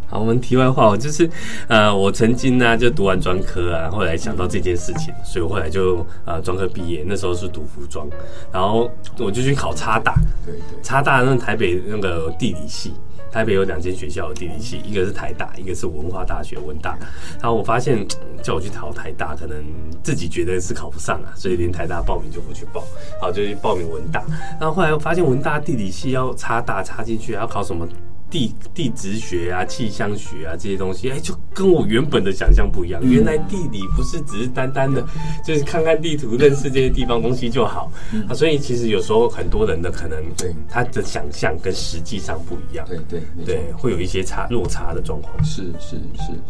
[0.08, 1.30] 好，我们题外话，我就是，
[1.68, 8.08] 呃，我曾经呢就读完专科啊，后来想到这件事情，所以我后来就呃专科毕业，那时候是读服装，
[8.52, 12.92] 然后我就去考差大，对对，差大那台北那个地理系，
[13.34, 16.96] 台北有两间学校的地理系，一个是台大，一个是文化大学文大，
[17.40, 18.06] 然后我发现
[18.40, 19.56] 叫我去考台大，可能
[20.04, 22.84] 自己觉得是考不上啊，所以连台大报名就不去报，
[23.20, 24.22] 好就去报名文大，
[24.60, 27.88] 然后后来我发现文大地理系要插大插进去，要考什么？
[28.34, 33.00] 地地质学啊、气象学啊这些东西，哎，就跟我原本的想象不一样。
[33.04, 35.06] 原来地理不是只是单单的，
[35.46, 37.92] 就是看看地图、认识这些地方东西就好
[38.28, 38.34] 啊。
[38.34, 45.32] 所以其实有时候很多人的可能，对他的想象跟实际上不一样，对对对，会有一些差落差的状况。
[45.44, 45.96] 是是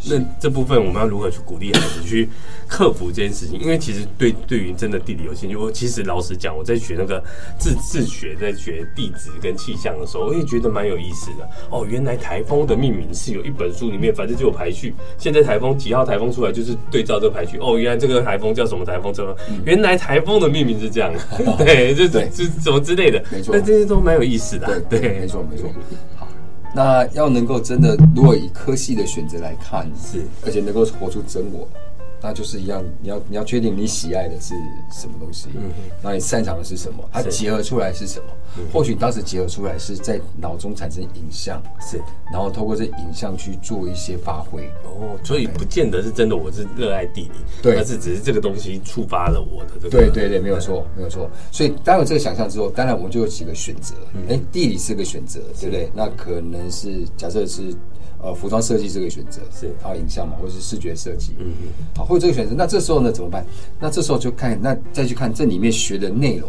[0.01, 0.19] 是。
[0.19, 2.31] 那这部分我们要如何去鼓励孩子去
[2.67, 3.61] 克服这件事情？
[3.61, 7.23] 因为其实对对于真的地理有兴趣，我其实老实讲，我在学那个
[7.59, 11.47] 自自学，在学地质跟气象的时候，我也觉得蛮有意思的。
[11.75, 14.95] 哦，原来台风的命名是有一本书里面，反正就有排序。
[15.19, 17.59] 现在台风几号台风出来，就是对照这个排序。
[17.59, 19.13] 哦，原来这个台风叫什么台风？
[19.13, 19.35] 什么？
[19.65, 21.13] 原来台风的命名是这样，
[21.59, 23.21] 对，就是就什么之类的。
[23.33, 24.81] 没错，那这些都蛮有意思的。
[24.83, 25.69] 对，没错，没错。
[26.17, 26.29] 好，
[26.73, 31.69] 那要能够真的，如果以科系的选择来看，是，而且能够活出真我。
[32.27, 34.55] 那就是一样，你要你要确定你喜爱的是
[34.91, 35.51] 什么东西，
[36.03, 38.27] 那你擅长的是什么，它结合出来是什么？
[38.57, 42.01] 嗯、或许当时结合出来是在脑中产生影像，是，
[42.33, 44.71] 然后透过这影像去做一些发挥。
[44.85, 49.91] 哦，所以不见得是真的，我是热爱地理，对，但是只是这个东西触发了我的这个。
[49.91, 51.31] 对对对，没有错，没有错。
[51.53, 53.95] 所以当有这个想象之后，当然我们就有几个选择。
[54.29, 55.91] 哎、嗯，地理是个选择，对不对？
[55.93, 57.75] 那可能是假设是。
[58.25, 63.45] 呃，服装设计这个选择是啊，影像嘛，或者是视觉设计，嗯嗯，好，或者这个选择，那这时候呢怎么办？
[63.79, 66.49] 那这时候就看，那再去看这里面学的内容，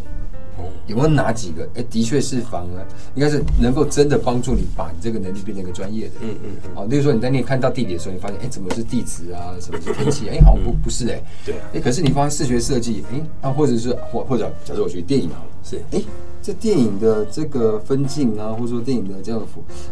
[0.57, 1.63] 哦，有没有哪几个？
[1.73, 9.51] 哎、欸，的确是反而应该是能够真的帮助你把你这个能力变成一个专业的，嗯嗯，好，例如说你在那看到地理的时候，你发现哎、欸，怎么是地质啊？
[9.59, 10.29] 什么是天气？
[10.29, 16.05] 哎、欸，好像不不是哎、欸，对，哎、欸，可是你发现视觉设计，哎、欸，那或者是或或者假设我学电影好了，是，哎、欸。
[16.45, 19.41] 这电影的这个分镜啊，或者说电影的这样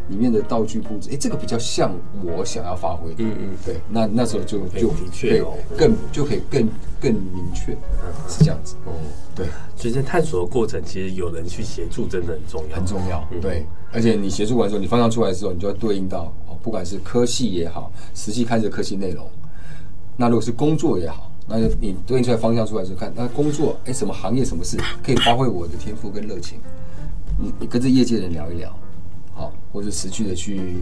[0.07, 1.91] 里面的道具布置，哎，这个比较像
[2.23, 3.23] 我想要发挥的。
[3.23, 5.43] 嗯嗯，对，那那时候就就的确
[5.75, 6.69] 更就可以更
[7.01, 7.75] 更明确，
[8.29, 8.75] 是这样子。
[8.85, 8.93] 哦，
[9.33, 13.27] 对，所以在探索的过程，其实有人去协助真的很重要，很重要。
[13.41, 19.27] 对，而且你协助完之后，你方向出来之后，你就要对应到哦，不管是科系也好，实际看这科系内容，
[20.15, 21.31] 那如果是工作也好。
[21.45, 26.59] 那你对应出来方向出来之后，看那工作，哎，什么行业，什么事可以发挥我的天赋跟热情？
[27.37, 28.73] 你你跟这业界人聊一聊，
[29.33, 30.77] 好，或者持续的去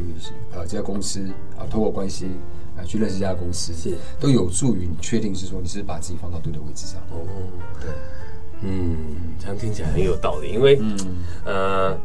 [0.53, 2.27] 呃这家公司啊，透过关系
[2.77, 7.01] 啊去认识这家公司，是都有助于你确定是说你是把自己放到对的位置上。
[7.09, 7.25] 哦，
[7.79, 7.89] 对，
[8.61, 8.97] 嗯，
[9.39, 10.97] 这样听起来很有道理，因为嗯
[11.45, 11.97] 呃。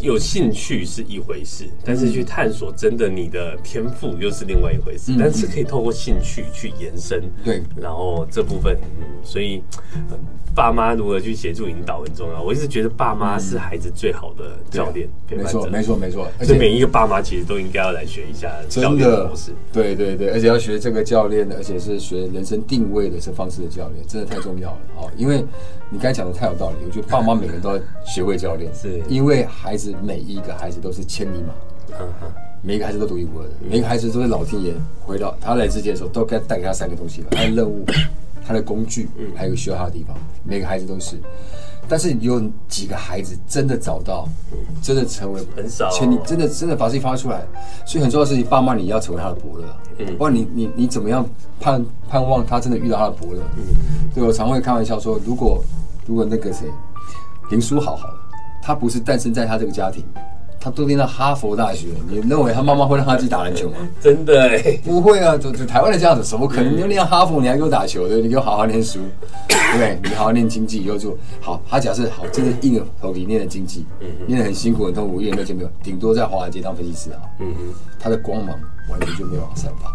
[0.00, 5.12] 有兴趣是一回事，但是去探索真的你的天赋又是另外一回事。
[5.12, 9.62] 嗯、但是可以透过兴趣去延伸，对，然后这部分，嗯、所以。
[9.94, 10.18] 嗯
[10.54, 12.40] 爸妈如何去协助引导很重要。
[12.40, 16.28] 我一直觉得爸妈是孩子最好的教练，没错，没错，没错。
[16.38, 19.50] 而且每一个爸妈其实都应该要来学一下教练的模式。
[19.72, 25.10] 对对对，而且要学这个教练的，而且是学人生定位的这方式的教练，真的太重要了哦。
[25.16, 25.44] 因为
[25.90, 29.02] 你刚才讲的太有道理，我觉得爸妈每个人都要学会教练，是。
[29.08, 31.54] 因为孩子每一个孩子都是千里马，
[32.00, 37.84] 嗯哼，每一个孩子都独一无二的，每个孩子都是老天爷回到他来之前的时候，都该带给他三个东西了，他的任务。
[38.46, 41.16] 他的工具，还有需要他的地方，每个孩子都是，
[41.88, 44.28] 但是有几个孩子真的找到，
[44.82, 47.42] 真的成为很少，且你真的真的把自己发出来，
[47.86, 49.64] 所以很重要的事情，爸妈你要成为他的伯乐，
[49.98, 51.26] 嗯，不然你你你怎么样
[51.60, 53.40] 盼盼望他真的遇到他的伯乐？
[53.56, 53.62] 嗯，
[54.14, 55.62] 对，我常会开玩笑说，如果
[56.06, 56.66] 如果那个谁
[57.50, 58.20] 林书豪好了，
[58.62, 60.04] 他不是诞生在他这个家庭。
[60.64, 63.76] 他都念到哈佛大学，你认为他妈妈会让他去打篮球吗？
[64.00, 65.36] 真的、欸，不会啊！
[65.36, 66.74] 就就台湾的这样子，怎么可能？
[66.74, 68.08] 你要念哈佛，你还给我打球？
[68.08, 68.98] 对，你给我好好念书，
[69.46, 69.98] 对不对？
[70.02, 71.60] 你好好念经济，以后就好。
[71.68, 73.84] 他假设好，真的硬着头皮念了经济，
[74.26, 77.20] 念得很辛苦很痛苦，一点热情没有，顶多在华尔街当分析师啊。
[77.40, 79.92] 嗯哼，他的光芒完全就没有散发。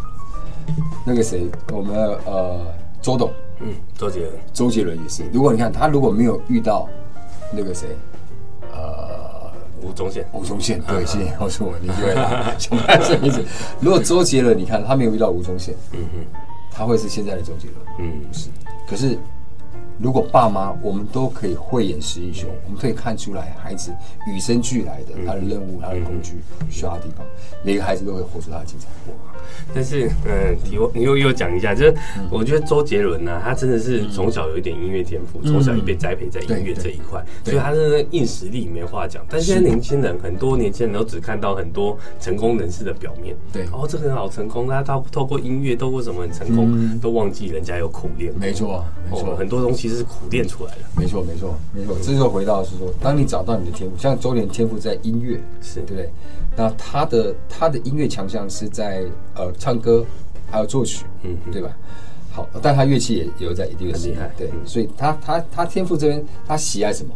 [1.03, 2.61] 那个谁，我们呃
[3.01, 5.23] 周董，嗯，周杰伦，周杰伦也是。
[5.33, 6.87] 如果你看他如果没有遇到
[7.51, 7.87] 那个谁，
[8.71, 9.18] 呃。
[9.81, 13.43] 吴宗宪，吴宗宪，对，谢谢告诉我，你对了，想不起来名字。
[13.79, 16.39] 如果周杰伦，你看他没有遇到吴宗宪，嗯哼，
[16.71, 18.49] 他会是现在的周杰伦，嗯，是。
[18.87, 19.17] 可是，
[20.01, 23.91] 如果爸妈我们都可以慧眼识英雄，我们可以看出来孩子
[24.27, 26.35] 与生俱来的他的任务、他的工具
[26.69, 27.25] 需要的地方，
[27.63, 28.87] 每个孩子都会活出他的精彩。
[29.73, 31.93] 但是，嗯，你又你又又讲一下，就是
[32.29, 39.25] 我觉得周杰伦呢，他真的是从小有一点音乐天赋，从小也被栽培在音乐这一块，所以他是硬实力没话讲。
[39.29, 48.33] 但现在年轻人，很多年轻人都只看到很多成功人士的表面，对，哦，这个人好成功，他他透过音乐，透过什么很成功，都忘记人家有苦练。
[48.37, 50.79] 没错，没错，很多东西是苦练出来的。
[50.95, 51.95] 没错，没错，没错。
[52.01, 56.09] 这就回到是说，当你找到你的天赋，像周杰天赋在音乐，是对不对？
[56.55, 60.05] 那他的他的音乐强项是在呃唱歌。
[60.51, 61.69] 还有作曲，嗯，对吧？
[62.31, 67.13] 好，但他乐器也有在一定的厉害，对，所以他他他天赋这边他喜爱什么？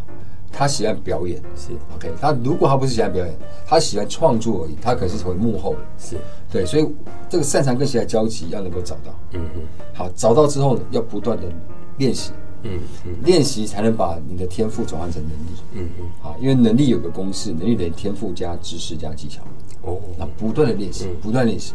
[0.51, 2.13] 他喜欢表演，是 OK。
[2.21, 6.15] 他如果他不是喜欢表演，他喜欢创作而已，他可是成为幕后的，是
[6.51, 6.63] 对。
[6.63, 6.87] 所以
[7.27, 9.61] 这个擅长跟喜爱交集要能够找到，嗯嗯。
[9.95, 11.51] 好，找到之后呢，要不断的
[11.97, 12.33] 练习，
[12.63, 16.05] 嗯嗯，练习才能把你的天赋转换成能力，嗯嗯。
[16.23, 19.41] 啊，因为能力有个公式，能力等于天赋加知识加技巧，
[19.81, 19.99] 哦。
[20.17, 21.73] 那不断的练习，不断练习，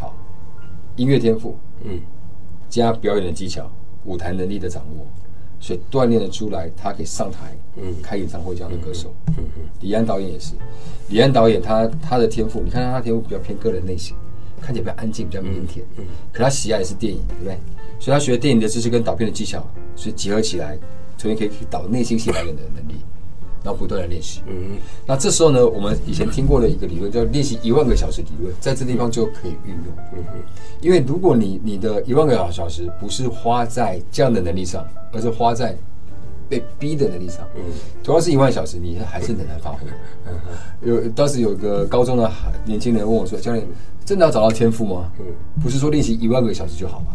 [0.00, 0.14] 好，
[0.96, 2.00] 音乐天赋，嗯，
[2.68, 3.70] 加表演的技巧，
[4.04, 5.06] 舞台能力的掌握。
[5.62, 9.68] 所以锻炼的出来，他可以上台，嗯，开演唱会这样的歌手，嗯嗯。
[9.80, 10.54] 李安导演也是，
[11.10, 14.16] 李安导演他他的天赋，你看他他天赋比较偏个人类型，
[14.58, 17.58] 看起来比较安静，比较腼腆，嗯，可他喜爱的是电影，对不对？
[18.00, 20.76] 所以他学电影的知识跟导片的技巧，所以结合起来，
[21.16, 22.96] 重新可以导内心戏表演的能力。
[23.62, 30.38] 然后不断的练习，嗯，那这时候呢，我们以前听过的一个理论叫练习一万个小时理论，在这地方就可以运用，嗯哼，
[30.80, 34.82] 因为如果你你的一万个小时不是花在这样的能力上，
[35.12, 35.76] 而是花在
[36.48, 37.62] 被逼的能力上，嗯，
[38.02, 39.80] 同样是一万小时，你还是很难发挥，
[40.24, 40.32] 嗯。
[40.32, 42.32] 哼，有当时有个高中的
[42.64, 43.62] 年轻人问我说：“教练，
[44.06, 45.12] 真的要找到天赋吗？
[45.18, 45.26] 嗯，
[45.62, 47.08] 不是说练习一万个小时就好吗？”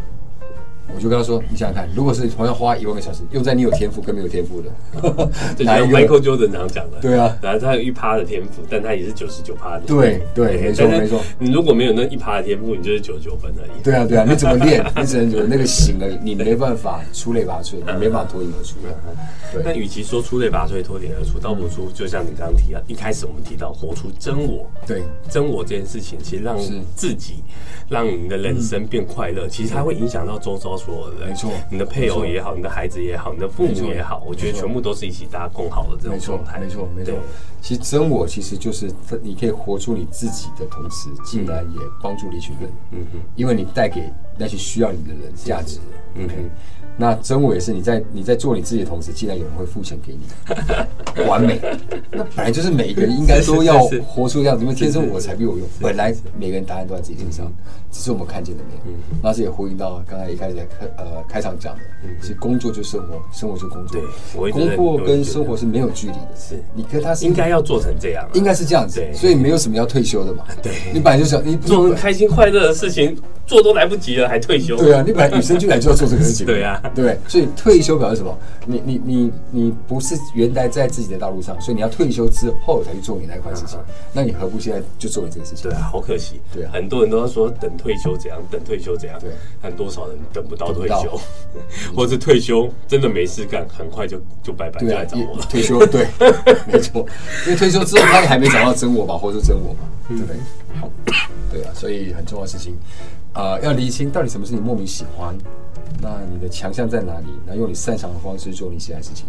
[0.94, 4.70] 我就跟他说：“你想想看，如果是同样花一万个小时，用在你有天赋跟没有天赋的，
[5.58, 9.84] 就像 Michael Jordan 常讲的，对啊，然后他有一趴的天赋，但他也是九十九趴的。
[9.86, 11.22] 对对，没错没错。
[11.40, 13.82] 你如果没有那一趴的天赋，你就是九十九分而已。
[13.84, 14.86] 对啊对啊，你怎么练？
[14.96, 18.76] 你只能有那个型而已，你没办法出类拔萃，你没办法脱颖而出。
[19.52, 19.64] 对。
[19.64, 24.70] 那与其说出类拔萃、脱颖而出，倒不如就像你刚刚提到，一开始我们提到活出真我。
[24.86, 26.58] 对，真我这件事情，其实让
[26.96, 27.36] 自己，
[27.90, 31.30] 让你的人生变快乐，其实它会影响到周遭所有的人。
[31.30, 31.52] 没错。
[31.70, 36.60] 你的配偶也好，你的孩子也好，你的父母也好，我觉得全部都是一起大家共好的这种状态。
[36.60, 37.24] 没错，没错，没错。
[37.66, 38.92] 其实真我其实就是
[39.24, 42.70] 你可以活出你自己的同时，竟然也帮助了一群人。
[42.92, 45.80] 嗯哼，因为你带给那些需要你的人价值。
[46.14, 46.36] 嗯哼。
[46.98, 51.60] 那真我也是，你在你在做你自己的同时，竟然有人会付钱给你， 完美。
[52.10, 55.68] 那本来就是每一个人应该都要活出这样子，因为天生我才必有用。
[55.82, 57.52] 本来每个人答案都在自己身上，
[57.92, 58.98] 只是我们看见的没有。
[59.22, 61.82] 那这也呼应到刚才一开始开呃开场讲的，
[62.22, 64.02] 其实工作就是生活，生活就是工作。
[64.02, 66.30] 对，工作跟生活是没有距离的。
[66.34, 69.04] 是，你跟他是应该要做成这样，应该是这样子。
[69.14, 70.44] 所以没有什么要退休的嘛。
[70.62, 74.76] 对，你本来就想你 做开心快乐的事情，做都来不及了，还退休？
[74.78, 76.46] 对啊，你本来与生俱来就要做这个事情。
[76.46, 76.82] 对啊。
[76.96, 78.38] 对，所以退休表示什么？
[78.66, 83.78] 你你你你不是原来在自己的道路上，所以你要退休之后才去做你那块事情。
[84.12, 85.70] 那你何不现在就做你这个事情？
[85.70, 86.40] 对啊，好可惜。
[86.54, 89.20] 对啊，很多人都说等退休怎样，等退休怎样。
[89.20, 89.30] 对，
[89.62, 91.20] 但多少人等不到退休，
[91.96, 95.46] 或是退休真的没事干，很快就就拜拜，就来找我了。
[95.50, 96.08] 退休对，
[96.66, 97.06] 没错，
[97.46, 100.36] 因为退休之后他也还没找到真我吧，或者真我嘛，对不对？
[100.80, 100.90] 好，
[101.52, 102.76] 对啊，所以很重要的事情，
[103.34, 105.38] 呃，要厘清到底什么是你莫名喜欢。
[106.02, 107.28] 那你的强项在哪里？
[107.46, 109.26] 那用你擅长的方式做你喜爱的事情。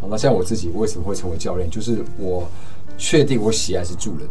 [0.00, 1.68] 好，那像我自己为什么会成为教练？
[1.68, 2.48] 就是我
[2.96, 4.26] 确定我喜爱是助人。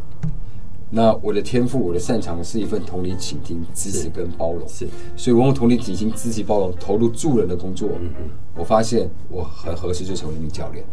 [0.90, 4.68] 那我的天赋，我的擅长是一份同理、倾听、支持跟包容。
[4.68, 7.90] 是，所以我用同理、倾听、支持、包容，投入助人的工作。
[8.00, 8.30] 嗯嗯。
[8.56, 10.84] 我发现我很合适就成为一名教练。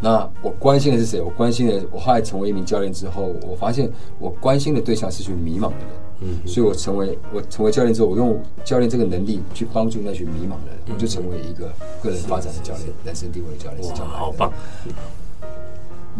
[0.00, 1.20] 那我关心的是谁？
[1.20, 5.88] 我关心的，我后来成为一名教练之后，我发现我关心的对象是群迷茫的人。
[6.20, 11.70] 嗯，所以我成为我成为教练之后，我用教练这个能力去帮助那群迷茫的人，我就成为一个
[12.02, 14.08] 个人发展的教练，人生定位的教练，是这样。
[14.08, 14.52] 好棒。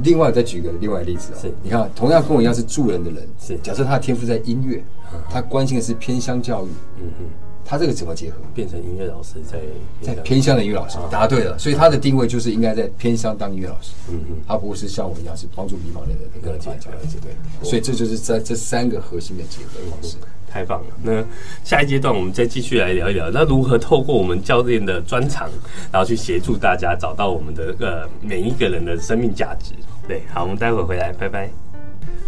[0.02, 4.84] 另外再举个另外的例子啊，你看，同样跟我一样是助人的人，是假设他的天赋在音乐，
[5.30, 7.45] 他关心的是偏乡教育，嗯哼。
[7.66, 8.37] 他这个怎么结合？
[8.55, 9.59] 变成音乐老师在
[10.00, 11.59] 在偏乡的音乐老师，答对了。
[11.59, 13.92] 所以他的定位就是应该在偏乡当音乐老师。
[14.09, 17.68] 嗯嗯，他不是像我一样是帮助迷茫人的个人发展教练，对。
[17.68, 20.16] 所以这就是在这三个核心的结合方式。
[20.48, 20.87] 太棒了！
[21.02, 21.22] 那
[21.64, 25.50] 下一阶段我们再继续来聊一聊，那如何透过我们教练的专长，
[25.92, 29.74] 然后去协助大家找到我们的呃每一个人的生命价值。
[30.09, 31.65] 对，好，我们待会回来，拜拜。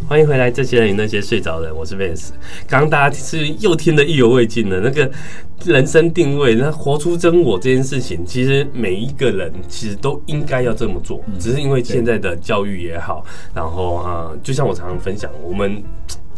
[0.08, 2.30] 欢迎回来，这些人与那些睡着的人，我是 Vance。
[2.66, 5.10] 刚刚大家是又听得意犹未尽的那个
[5.66, 13.22] 人生定位，那活出真我这件事情，其实每一个人其实都应该要这么做，只是因为现在的教育也好，
[13.54, 15.82] 然后啊、呃，就像我常常分享，我们。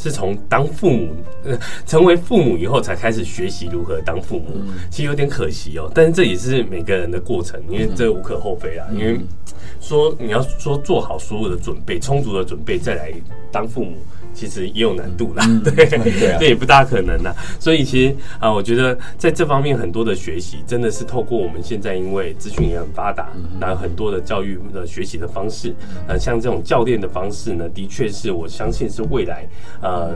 [0.01, 4.47] 是从当父母，呃，成为父母以后才开始学习如何当父母，
[4.91, 5.93] 其实有点可惜哦。
[5.95, 8.87] 但是这也是每个人的过程，因为这无可厚非啊。
[8.95, 9.21] 因为
[9.79, 13.13] 说你要说做好所有的准备，充足的准备再来
[13.53, 13.99] 当父母。
[14.33, 15.87] 其实也有难度啦，嗯、对，
[16.39, 17.35] 这也不大可能啦。
[17.59, 23.29] 所以其实啊、呃，我觉得在这方面很多的学习，真的是透过我们现在因为资讯也很发达，
[23.61, 25.75] 然后很多的教育的学习的方式，
[26.07, 29.47] 呃，像这种教练的方式呢，的确是我相信是未来
[29.83, 30.15] 呃。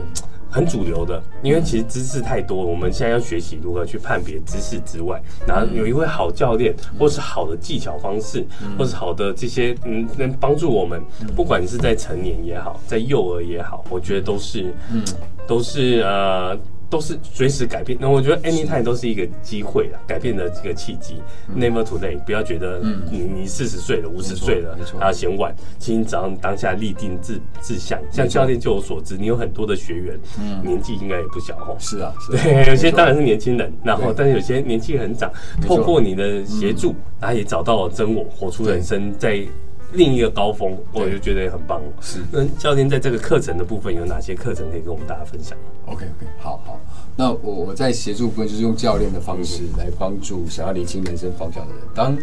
[0.55, 8.47] 很主流的，因为其实知识太多，我们现在要学习如何去判别知识之外，然后有一位好教练，或是好的技巧方式，
[8.79, 11.03] 或是好的这些嗯，能帮助我们，
[11.35, 15.03] 不管是在成年也好，在幼儿也好，我觉得都是，嗯，
[15.45, 16.57] 都是呃。
[16.89, 21.15] 都是随时改变，那我觉得 anytime 都是一个机会啦，改变的这个契机。
[21.55, 22.79] Never too late，不要觉得
[23.11, 25.53] 你你四十岁了，五十岁了，还要嫌晚。
[25.79, 30.19] 其实你只要当下立定志志向，像教练，就我所知，你有很多的学员，
[30.63, 31.75] 年纪应该也不小哦。
[31.79, 35.31] 是啊，对，有些当然是年轻人，然后但是有些年纪很长，
[35.61, 39.45] 透过你的协助，然后也找到了真我，活出人生在
[39.93, 41.81] 另一个高峰，我就觉得也很棒。
[42.01, 46.79] 是，那教练在这个课程的部分有哪些课程可以跟我们大家分享？OK OK，好好。
[47.15, 51.81] 那我我在协助部分就是用教练的方式来帮助想要理清人生方向的人。
[51.93, 52.17] 当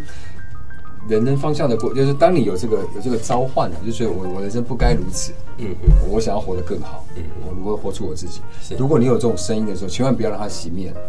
[1.08, 8.40] 人生方向的过，就是当你有这个有这个召唤了，就是我我人生不该如此，嗯嗯，我想要活得更好，嗯，我如何活出我自己？
[8.78, 11.00] 如果你有这种声音的时候，千万不要让它熄灭了。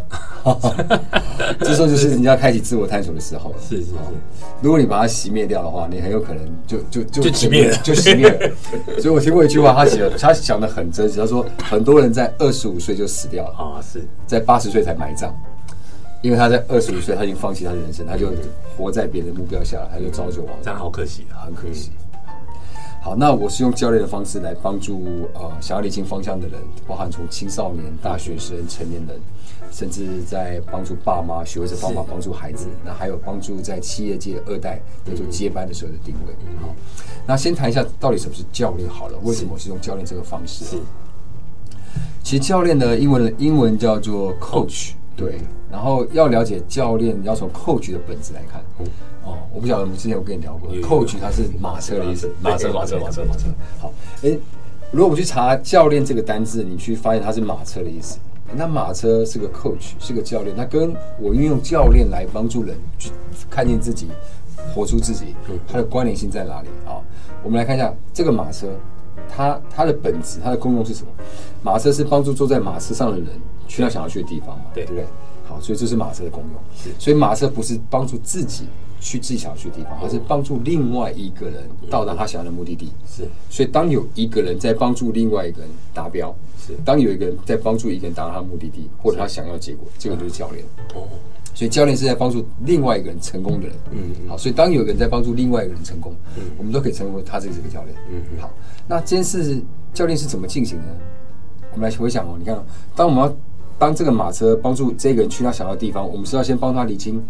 [1.60, 3.56] 这时候就是你要开启自我探索的时候了。
[3.60, 3.92] 是是是，
[4.60, 8.50] 如果你把它熄灭掉的话，你很有可能就就就就熄灭了，就熄灭了。
[9.00, 15.34] 所以我听过一句话，他写他讲的很真实，他说很多人在二十五岁就死掉了啊，是在八十岁才埋葬。
[16.24, 18.32] 因为他在二十五岁，他已经放弃他的人生，他就
[18.78, 21.90] 活在别人的目标下，他就朝九晚五，这样好可惜，很可惜。
[23.02, 29.20] 好，那我是用教练的方式来帮助呃想要理清方向的人，包含从青少年、大学生、成年人，
[29.70, 36.32] 甚至在帮助爸妈学会这方法帮助孩子，那还有帮助在企业界二代在做接班的时候的定位。
[36.62, 36.74] 好，
[37.26, 40.64] 那先谈一下到底什么是教练好了，为什么我是用教练这个方式？
[40.64, 40.78] 是，
[42.22, 44.92] 其实教练的英文英文叫做 coach。
[45.16, 45.38] 对，
[45.74, 48.62] 然后要了解教练，要从 coach 的本质来看。
[49.24, 53.48] 哦，我不晓得我们之前有跟你聊过，coach 它是马车的意思，马车，马车，马车，马车。
[53.80, 54.38] 好，哎，
[54.92, 58.20] 如果我去查教练这个单字，你去发现它是马车的意思。
[58.54, 63.10] 那马车是个 coach，是个教练，那跟我运用教练来帮助人去
[63.50, 64.06] 看见自己，
[64.72, 65.34] 活出自己，
[65.66, 66.68] 它的关联性在哪里？
[66.86, 67.02] 啊，
[67.42, 68.68] 我们来看一下这个马车，
[69.28, 71.08] 它它的本质，它的功用是什么？
[71.64, 73.26] 马车是帮助坐在马车上的人。
[73.66, 75.06] 去到想要去的地方嘛，对，对不对？
[75.54, 76.60] 好，所以这是马车的功用。
[76.76, 78.64] 是，所以马车不是帮助自己
[79.00, 82.90] 去自己想要去的地方，而是帮助另外一个人到达他想要的目的地。
[83.06, 90.64] 是，所以当有一个人在帮助另外一个人达标，是，当有一个人在帮助一个人达到他的目的地或者他想要的结果，这个就是教练。
[90.94, 91.06] 哦，
[91.54, 93.76] 所以教练是在帮助另外一个人成功的人。
[93.92, 97.94] 嗯，好，所以当有一个人在帮助另外一个人成功，嗯，我们都可以称为他这个这个教练。
[98.10, 98.50] 嗯，好，
[98.88, 100.86] 那这件事教练是怎么进行呢？
[101.72, 102.56] 我们来回想哦，你看，
[102.94, 103.36] 当我们要
[103.78, 107.22] 当这个马车帮助这个人去他想要的地方，我们是要先帮他理清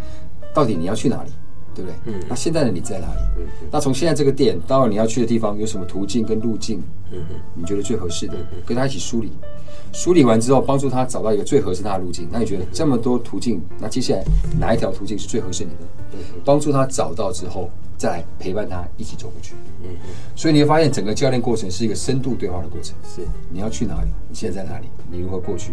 [0.54, 1.30] 到底你要去哪里，
[1.74, 1.96] 对不对？
[2.06, 2.14] 嗯。
[2.28, 3.20] 那现在的你在哪里？
[3.38, 3.46] 嗯。
[3.70, 6.80] 那从现在这个点到你要去的地方有什么途径跟路径？
[7.12, 7.36] 嗯嗯。
[7.54, 8.34] 你觉得最合适的，
[8.64, 9.32] 跟他一起梳理，
[9.92, 12.28] 梳理完之后，帮助他找到一个最合适他的路径。
[12.30, 14.24] 那你觉得这么多途径，那接下来
[14.58, 15.86] 哪一条途径是最合适你的？
[16.12, 16.18] 嗯。
[16.44, 19.54] 帮助他找到之后，再来陪伴他一起走过去。
[19.82, 19.96] 嗯嗯。
[20.36, 22.94] 所以你会发现，整个教练过程是一个深度对话的过程。
[23.04, 23.22] 是。
[23.50, 24.08] 你要去哪里？
[24.28, 24.86] 你现在在哪里？
[25.10, 25.72] 你如何过去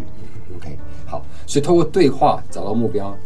[0.56, 3.16] ？OK，好，所以透过对话找到目标，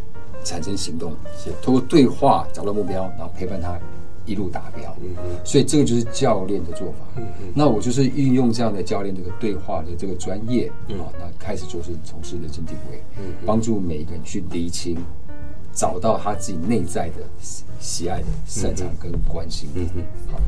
[0.44, 3.78] 产生行动；是透过对话找到目标，然后陪伴他
[4.24, 4.96] 一路达标。
[5.00, 7.06] 嗯嗯，所以这个就是教练的做法。
[7.16, 14.96] 嗯嗯，那我就是运用这样的教练这个对话的这个专业，嗯，那开始做是从事人生定位，嗯，帮助每一个人去厘清，
[15.72, 17.22] 找到他自己内在的
[17.78, 19.68] 喜爱的、擅长跟关心。
[19.74, 20.02] 嗯嗯，
[20.32, 20.40] 好。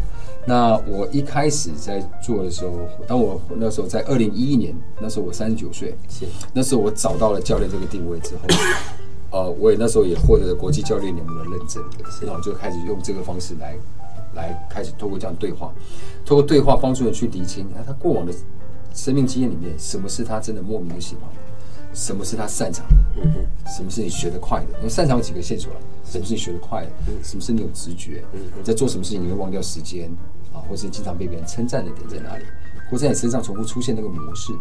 [0.48, 2.72] 那我一开始在做的时候，
[3.06, 6.24] 当我那时候在二零一一年，那时候我三十九岁，是
[6.54, 8.44] 那时候我找到了教练这个定位之后，
[9.30, 11.84] 呃，我也那时候也获得了国际教练联盟的认证，
[12.26, 13.76] 然后就开始用这个方式来
[14.34, 15.70] 来开始透过这样对话，
[16.24, 18.32] 透过对话帮助人去厘清，那他过往的
[18.94, 21.24] 生命经验里面，什么是他真的莫名的喜欢，
[21.92, 26.90] 什么是他擅长的，嗯哼，什么是你学得快的，因为擅长有几个线索了，什么是你学得快的，
[27.22, 28.24] 什么是你有直觉，
[28.64, 30.10] 在做什么事情你会忘掉时间。
[30.68, 32.44] 或是你经常被别人称赞的点在哪里，
[32.90, 34.52] 或在你身上重复出现那个模式，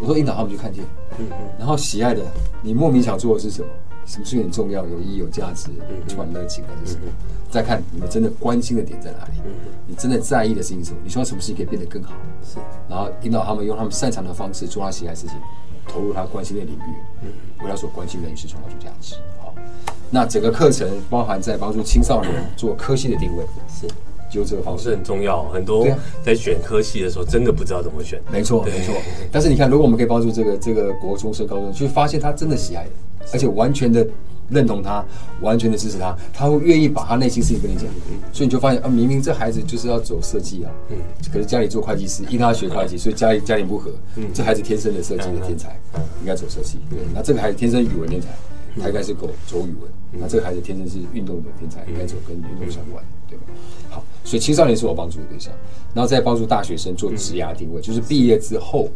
[0.00, 0.84] 我说引导他们去看见，
[1.18, 2.22] 嗯嗯，然后喜爱的
[2.62, 3.68] 你莫名想做的是什么？
[4.06, 5.70] 什么事情很重要、有意义、有价值、
[6.06, 7.04] 充满热情的是什么？
[7.50, 9.40] 再看你们真的关心的点在哪里？
[9.86, 10.98] 你真的在意的事情是什么？
[11.02, 12.12] 你希望什么事情可以变得更好？
[12.44, 15.36] 是，然后引导他们用他们擅长的方式做他喜爱的事情，
[15.88, 19.14] 投入他关心的领域，嗯，为他所关心的人事创造出价值。
[19.40, 19.54] 好，
[20.10, 23.88] 那整个课程包含在帮助青少年做科系的定位，是。
[24.34, 25.86] 就这个方式很重要，很多
[26.24, 28.20] 在选科系的时候，真的不知道怎么选。
[28.32, 28.92] 没错，没错。
[29.30, 32.90] 但是你看，如果我们可以帮助这个这个国中生、高中生，去发现他真的喜爱的，
[33.32, 34.04] 而且完全的
[34.48, 35.04] 认同他，
[35.40, 37.84] 完全的支持他，他会愿意把他内心事情跟你讲。
[38.32, 40.96] 所以你就发现啊，明明这孩子就是要走设计啊，嗯，
[41.32, 45.80] 可是家里做会计师，因为他要学会计，所以家里家庭不和，嗯，这孩子天生的设计的天才，
[46.20, 46.78] 应该走设计。
[46.90, 48.26] 对，那这个孩子天生语文天才，
[48.80, 49.92] 他应该是走走语文。
[50.16, 53.44] 那这个孩子天生是运动的天才，应该走跟运动相关，对吧？
[53.90, 55.52] 好，所以青少年是我帮助的对象，
[55.94, 58.88] 然后再帮助大学生做职涯定位，就是毕业之后。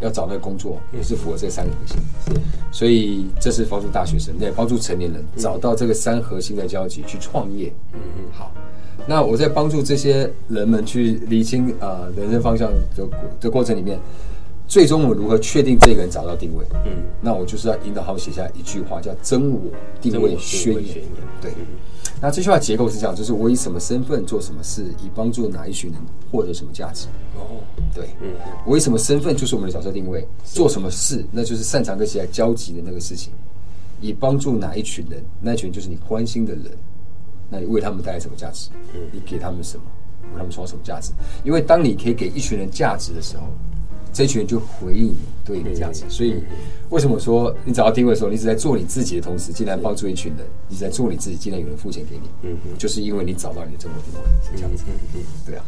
[0.00, 1.96] 要找那个工作也是符合这三个核心，
[2.26, 2.32] 是，
[2.72, 7.72] 所以这是帮助大学生，也帮助成年人找到这个三核心的交集去创业。
[7.94, 8.52] 嗯嗯，好，
[9.06, 13.08] 那我在帮助这些人们去理清呃人生方向的
[13.40, 13.98] 的过程里面，
[14.66, 16.64] 最终我如何确定这个人找到定位？
[16.84, 19.60] 嗯，那我就是要引导他们写下一句话，叫“真我
[20.02, 20.96] 定位宣言”。
[21.40, 21.52] 对。
[22.24, 26.00] 那这句话结构是这样，就是我以什么身份做什么事，以帮助哪一群人
[26.32, 27.06] 获得什么价值。
[27.36, 27.60] 哦，
[27.94, 28.32] 对，嗯，
[28.64, 33.30] 我以什么身份就是我们的角色定位，做什么事那就是擅长跟谁来交集的那个事情，
[34.00, 36.70] 以帮助哪一群人，那一群就是你关心的人，
[37.50, 38.70] 那你为他们带来什么价值？
[38.94, 39.84] 嗯，你给他们什么，
[40.32, 41.12] 为他们创造什么价值？
[41.44, 43.42] 因为当你可以给一群人价值的时候。
[44.14, 46.36] 这群人就回应你对你这样子，所以
[46.90, 54.84] 为什么说你找到定位的时候，你只在做你自己的同时，竟然帮助一群人，你在做你自己，竟然有人付钱给你，嗯，就是因为你找到你的真我定位是这样子，
[55.14, 55.64] 嗯，对啊。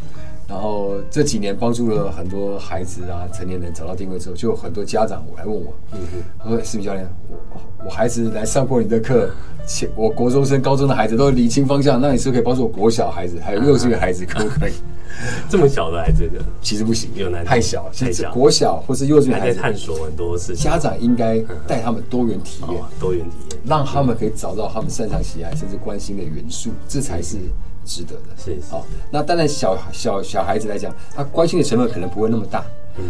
[0.48, 7.36] 然后这几年帮助了很多孩子啊、成年人找到定位之后，就有很多家长我来问我，嗯哼，他说：“思明教练，我
[7.84, 9.28] 我孩子来上过你的课，
[9.66, 14.72] 前我国中生、高中的孩子都理清方向，那你是不是可以帮助我国小孩子还有幼稚园孩子，可不可以？”
[15.48, 18.30] 这么小的孩子的，其实不行，有难，太小，太小。
[18.32, 27.38] 国小或是幼稚园还在探索很多事情，家长应该带他们多元体验，多元体验，让他们可以找到他们擅长、喜爱甚至关心的元素，这才是
[27.86, 28.22] 值得的。
[28.36, 32.62] 是好，那当然小小小孩子来讲，他关心的成分可能不会那么大。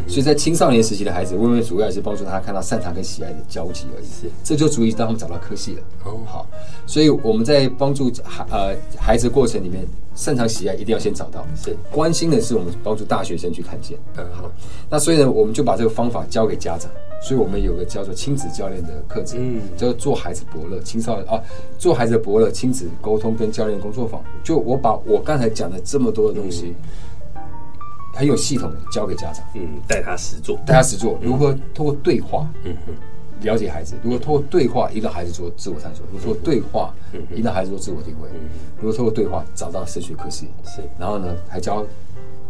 [0.08, 4.04] 所以在青少年时期的孩子，我们主要也是帮助他看到擅长跟喜爱的交集而已。
[4.04, 5.82] 是，这就足以让他们找到科系了。
[6.04, 6.44] 哦，好，
[6.88, 11.46] 所以我们在帮助孩呃孩子过程里面，擅长喜爱一定要先找到。
[11.54, 13.96] 是，关心的是我们帮助大学生去看见。
[14.16, 14.50] 嗯，好。
[14.90, 16.90] 那所以呢，我们就把这个方法交给家长。
[17.22, 21.40] 所以我们有个叫做亲子教练的课程，嗯，叫做做孩子伯乐青少年啊，
[21.78, 24.22] 做孩子的伯乐亲子沟通跟教练工作坊。
[24.42, 26.74] 就我把我刚才讲的这么多的东西。
[28.14, 32.74] 很有系统的教给家长，嗯，带他实做，带他实做，如何通过对话，嗯。
[32.86, 32.94] 哼，
[33.42, 36.94] 了解孩子，如何通过对话引导孩子做自我探索，如何通过对话
[37.34, 38.30] 引导孩子做自我定位，
[38.80, 41.84] 如何通过对话找到升学科系，是，然后呢，还教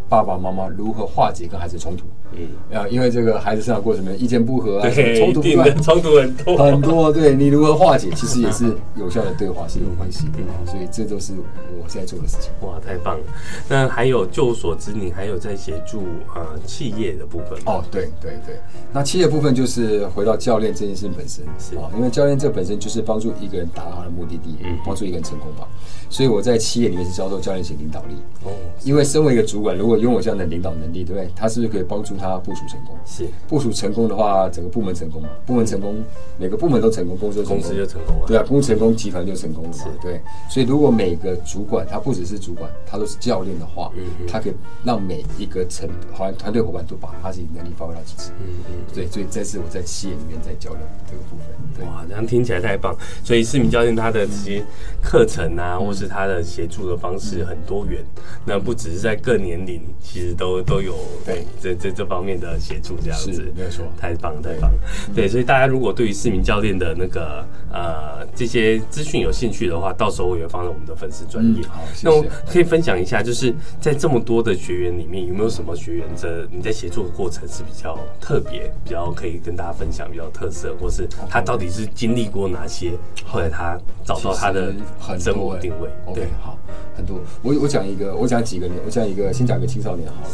[0.09, 2.05] 爸爸妈妈如何化解跟孩子冲突。
[2.33, 7.13] 嗯，啊，因为这个孩子成长过程里面意见不合啊，冲突不，冲突很多很多。
[7.13, 10.39] 对，你如何化解，其实也是有效的对话是有关系的。
[10.67, 11.33] 所以这都是
[11.81, 12.51] 我现在做的事情。
[12.61, 13.25] 哇，太棒了！
[13.69, 16.03] 那还有，就所知，你还有在协助
[16.35, 18.57] 呃企业的部分哦，对对对。
[18.93, 25.67] 那企业部分就是回到教练这件事情本身是啊，因为教练这本身就是帮助一个人达到他的目的地，帮助一个人成功吧。
[26.11, 28.15] 所以我在企业里面是教授教练型领导力
[28.45, 28.51] 哦。
[28.85, 31.31] 因为身为一个主管，如果拥有这样的领导能力，对不对？
[31.35, 32.26] 他是不是可以帮助他？
[32.29, 35.29] 他部署成功是部署成功的话，整个部门成功嘛？
[35.45, 36.03] 部门成功，
[36.39, 38.27] 每个部门都成功，公司公司就成功了。
[38.27, 39.85] 对啊，公司成功，集团就成功了嘛？
[40.03, 40.21] 对。
[40.51, 43.91] 所以如果每个主管他不只是主管，他都是教练的话，
[44.29, 44.55] 他可以
[44.85, 48.31] 让每一个成好像团队伙伴都把他自己能力发挥到极致。
[48.41, 48.95] 嗯嗯。
[48.95, 51.87] 对，所以这是我在企业里面在教练这个部分。
[51.87, 52.97] 哇，这样听起来太棒。
[53.23, 54.65] 所以市民教练他的这些
[55.03, 58.03] 课程啊，或是他的协助的方式很多元。
[58.47, 62.17] 那不只是在各年龄，其实都都有对这这这方。
[62.17, 64.79] 方面的协助这样子，没有错，太棒了，太棒了。
[65.15, 71.63] 对，所以大家如果对于市民教练的那个呃这些资讯有兴趣的话，到时候我也放在我们的粉丝专页。
[71.69, 82.93] 好，那我可以分享一下，就是在这么多的学员里面，有没有什么学员这你在协助的过程是比较特别，比较可以跟大家分享，比较特色，或是他到底是经历过哪些，
[83.27, 84.73] 后来他找到他的
[85.19, 85.91] 真我定位。
[86.15, 86.59] 对，好，
[86.97, 87.21] 很多。
[87.43, 90.31] 我我讲一个，我讲几个，我讲一个，先讲一个青少年好了。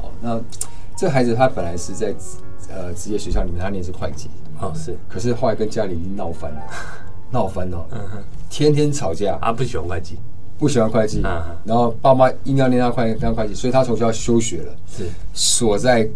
[0.00, 0.40] 好，那。
[0.96, 2.14] 这孩子他本来是在
[2.70, 4.30] 呃职业学校里面，他念是会计，
[4.60, 6.60] 哦是，可是后来跟家里闹翻了，
[7.30, 8.18] 闹翻了，嗯哼，
[8.48, 10.18] 天天吵架，啊不喜欢会计，
[10.58, 11.20] 不喜欢会计，
[11.64, 15.06] 然后爸妈硬要念他会当会计，所以他从学校休学了，是。
[15.34, 16.08] 锁在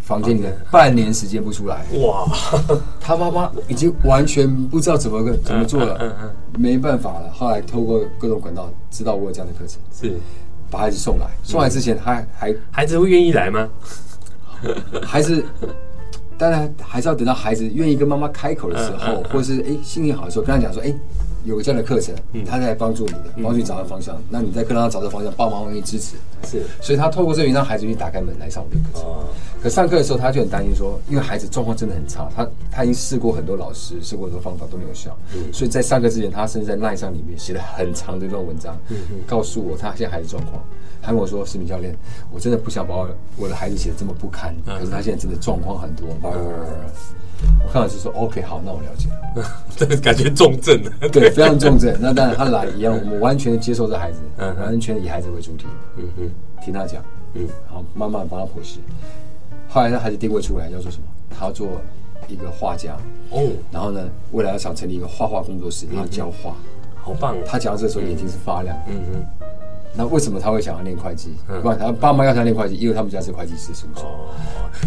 [0.00, 2.26] 房间里面半年时间不出来，哇，
[2.98, 10.18] 他妈妈已经完全不知道怎么个怎么做了，嗯嗯，没办法了，后来透过各种管道知道我有这样的课程，是。
[10.70, 13.68] 把孩子送来，送来之前他还还孩子会愿意来吗？
[15.04, 15.44] 孩子，
[16.38, 20.92] 当然还是要等到孩子愿意跟妈妈开口的时候，或者是哎心情好的时候，跟他讲说，哎，
[21.44, 22.14] 有个这样的课程，
[22.46, 24.16] 他在帮助你的，帮助你找到方向。
[24.30, 26.16] 那你在课堂上找到方向，爸妈会给你支持。
[26.44, 29.08] 是，所以他透过这个让孩子去打开门来上我的课程。
[29.62, 35.16] 可上课的时候，他就很担心说，因为孩子状况真的很差，他他已经试过很多老师，试过很多方法都没有效。
[35.52, 38.76] 所以在上课之前，他甚至在赖上里面写了很长的一段文章，
[39.26, 40.62] 告诉我他现在孩子状况。
[41.04, 41.92] 他跟我说：“思明教练，
[42.30, 42.94] 我真的不想把
[43.36, 46.06] 我的孩子写的这么不堪，可是他现在真的状况很多。”
[47.64, 49.44] 我看老师说：“OK，好，那我了解了。
[49.76, 50.80] ”这个感觉重症
[51.12, 51.96] 对，非常重症。
[52.00, 54.18] 那当然他来一样，我们完全接受这孩子，
[54.60, 55.66] 完全以孩子为主体，
[55.96, 56.30] 嗯嗯，
[56.64, 57.02] 听他讲，
[57.34, 58.80] 嗯，然后慢慢帮他剖析。
[59.68, 61.04] 后来那孩子定位出来要做什么？
[61.30, 61.80] 他要做
[62.28, 62.96] 一个画家
[63.30, 66.54] 哦，然后呢，未来要想成立一个画画工作室，要教画，
[66.94, 67.34] 好棒。
[67.46, 69.26] 他讲到这时候眼睛是发亮，嗯嗯。
[69.94, 71.34] 那为什么他会想要念会计？
[71.62, 74.04] 不，他爸妈要他念会计，因为他们家是会计师，是不是？
[74.04, 74.30] 哦，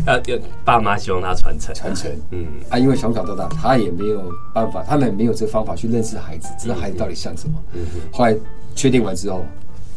[0.08, 2.12] 要要爸妈希望他传承传承。
[2.32, 7.62] 嗯啊，因为从小到大，他也没有办法，他们没有这个方法去认识孩子，知道孩子到底像什么。
[7.74, 8.02] 嗯嗯。
[8.12, 8.36] 后来
[8.76, 9.46] 确定完之后，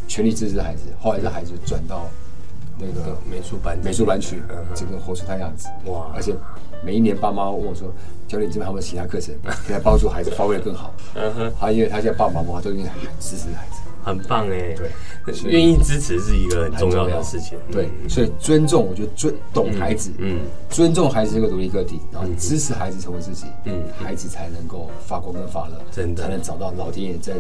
[0.07, 0.83] 全力支持孩子。
[1.01, 2.07] 后来这孩子转到
[2.79, 4.43] 那个美术班，美术班去，
[4.75, 5.69] 这个活出他样子。
[5.87, 6.11] 哇！
[6.15, 6.35] 而且
[6.85, 7.91] 每一年爸妈问我说
[8.29, 9.35] ：“教练，这边还有没有其他课程
[9.67, 11.53] 可以帮助孩子发挥的更好？”嗯哼。
[11.59, 12.89] 他因为他现在爸爸妈妈都愿意
[13.19, 13.81] 支持孩子。
[14.03, 14.91] 很棒哎，对，
[15.45, 17.59] 愿意支持是一个很重要的事情。
[17.71, 20.41] 对，所以尊重，我觉得尊懂孩子，嗯，
[20.71, 26.23] 尊重孩子这个独立个体，然后支持孩子成为自己，嗯，孩子才能够发光跟发热，真的。
[26.23, 27.35] 才能找到老天爷在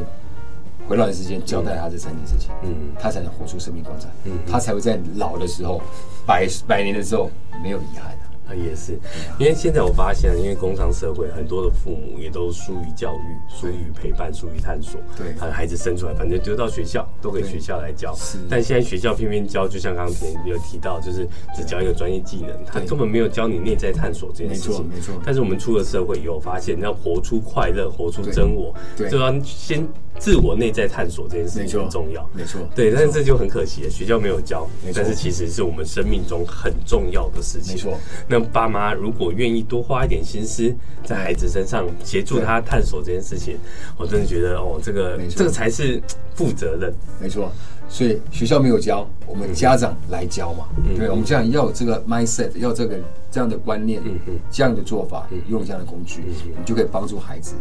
[0.86, 5.80] 回来的时间交代他这三件事情，嗯，他才能活出生命光彩，嗯，他才会在老的时候，
[6.26, 7.30] 百百年的时候
[7.62, 8.17] 没有遗憾。
[8.54, 8.98] 也是，
[9.38, 15.00] 因为现在我发现，因为工商社会很多的父母也都疏于教育，疏于陪伴，疏于探索。
[15.16, 18.14] 对，他的孩子生出来，反正丢到学校都给学校来教。
[18.14, 20.14] 是，但现在学校偏偏教，就像刚刚
[20.46, 24.88] 有提到，就是只教一个专业技能，他根本没有教你内在探索这件事情。
[24.88, 25.22] 没错，没错。
[25.24, 29.86] 但是我们出了社会以后，发现要活出快乐，活出真我，就要先。
[30.18, 37.98] 自我内在探索这件事情很重要，没错，对，但是这就很可惜了，学校没有教，但是其实是我们生命中很重要的事情，没错。
[38.26, 43.56] 那爸妈如果愿意多花一点心思在孩子身上，协助他探索这件事情，
[43.96, 46.02] 我真的觉得哦，这个这个才是
[46.34, 47.50] 负责任，没错。
[47.90, 52.98] 所以学校没有教，我们家长来教嘛，对，我们家长要有这个 mindset，要这个
[53.30, 57.54] 这样的观念，嗯这样的做法，用这样的工具，你就可以帮助孩子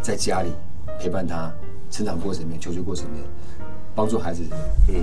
[0.00, 0.50] 在家里
[1.00, 1.52] 陪伴他。
[1.94, 3.22] 成长过程里面，求学过程里面，
[3.94, 4.42] 帮助孩子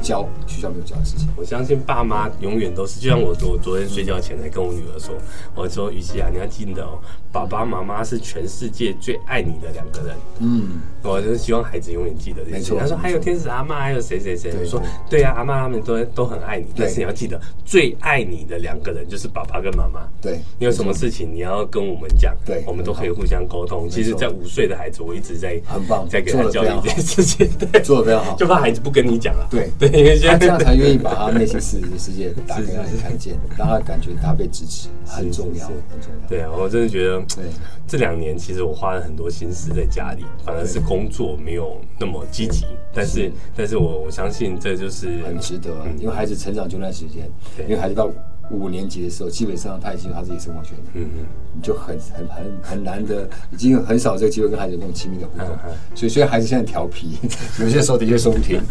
[0.01, 1.27] 教学校没有教的事情。
[1.35, 5.15] 我相信爸妈永远都是，就像我昨昨天睡觉前才跟我女儿说，
[5.55, 6.99] 我说雨熙啊，你要记得哦，
[7.31, 10.15] 爸爸妈妈是全世界最爱你的两个人。
[10.39, 12.75] 嗯，我就是希望孩子永远记得这些。
[12.75, 14.51] 他说还有天使阿妈，还有谁谁谁？
[14.59, 20.01] 我说对啊，阿妈他们都都很爱你，但是你要记得，最爱你的两个人就是爸爸跟妈妈。
[20.21, 23.87] 对，你有什么事情你要跟我们讲，对，我们都可以互相沟通。
[23.89, 28.80] 其实，在五岁的孩子，我一直在很棒，在给他教育这件事情，对，做的非常好，就怕孩子。
[28.81, 29.69] 不跟你讲了，对。
[29.79, 36.27] 对，因为现在他这样才愿意把他内心世 世界打开让你看见，让他感觉他被支持，很重要，很重要。
[36.27, 37.45] 对啊，我真的觉得，对。
[37.87, 42.65] 这两年其实我花了很多心思在家里，反而是工作没有那么积极。
[42.93, 47.29] 但是，但是我我相信这就是很值得，因为孩子成长这段时间，
[47.67, 48.09] 因为孩子到。
[48.51, 51.25] 五年级的时候，基本上他已经有他自己生活圈了，嗯嗯，
[51.55, 55.47] 你就很很很很难的，已经很少这个机会跟孩子有那种亲密的互动，
[55.95, 57.17] 所以虽然孩子现在调皮，
[57.59, 58.61] 有些时候的确说不听，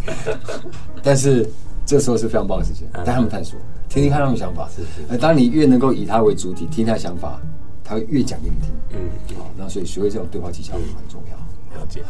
[1.02, 1.48] 但是
[1.86, 3.58] 这时候是非常棒的时间，带他们探索，
[3.88, 5.18] 听听看他们想法，是是。
[5.18, 7.40] 当你越能够以他为主体，听他的想法，
[7.82, 12.02] 他会越讲给你听，嗯，好，那所以学会这种对话技巧很重要，了解。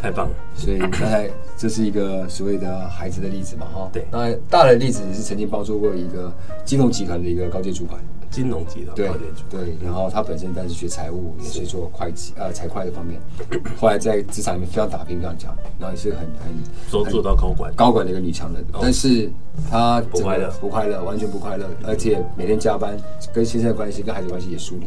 [0.00, 3.90] 太棒了，所以刚才这是一个所谓的孩子的例子嘛，哈。
[3.92, 6.32] 对，那大的例子也是曾经帮助过一个
[6.64, 8.00] 金融集团的一个高阶主管。
[8.30, 9.10] 金融集团，对
[9.50, 13.20] 对，然后他本身但是学财务，也是做会计呃财会的方面，
[13.76, 16.52] 后来在职场里面非常打拼，非常强，然后也是很很
[16.92, 19.28] 都做到高管，高管的一个女强人，但是
[19.68, 22.96] 她不快乐，不快乐，完全不快乐，而且每天加班，
[23.34, 24.86] 跟先生的关系，跟孩子关系也疏离。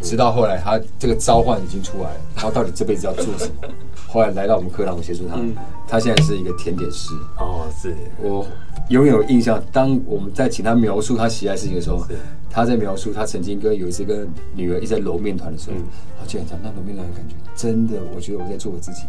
[0.00, 3.68] 直到后来，他这个召唤已经出来了，他到底这辈子要做什么？
[4.06, 5.38] 后来来到我们课堂，我协助他。
[5.86, 7.12] 他现在是一个甜点师。
[7.38, 8.46] 哦，是我
[8.88, 9.62] 永远有印象。
[9.70, 12.06] 当我们在请他描述他喜爱事情的时候，
[12.50, 15.76] 他在描述他曾经跟有一次跟女儿一直在揉面团的时候，
[16.18, 19.02] 他竟然讲那揉面团的感觉，真的，我觉得我在做我自己，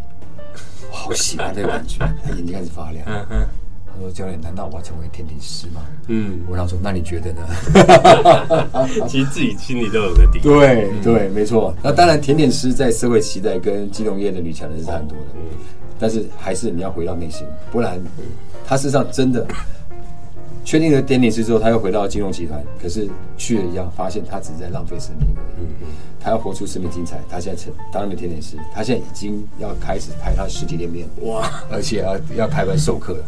[0.92, 2.00] 我好喜欢这个感觉。
[2.24, 3.06] 他眼睛开始发亮。
[4.00, 7.42] 他说：“教练，难道我要成为甜点师吗？”嗯，我然后说：“那你觉得呢？”
[9.08, 10.40] 其实自己心里都有个底。
[10.40, 11.74] 对对，没错。
[11.84, 15.26] 那当然，甜点师在社会期待跟金融业的女强人是差很多的。
[15.36, 15.42] 嗯，
[16.00, 18.02] 但是还是你要回到内心，不然
[18.66, 19.46] 他事实上真的
[20.70, 25.66] 确定了点点师之后，他又回到金融集团，可是去了一样，发现他只是在浪费生命而已。
[25.82, 25.88] 嗯、
[26.20, 27.20] 他要活出生命精彩。
[27.28, 33.26] 他现在成当了甜点师，他现在已经要开始开他实体店面哇，而且要要开班授课了，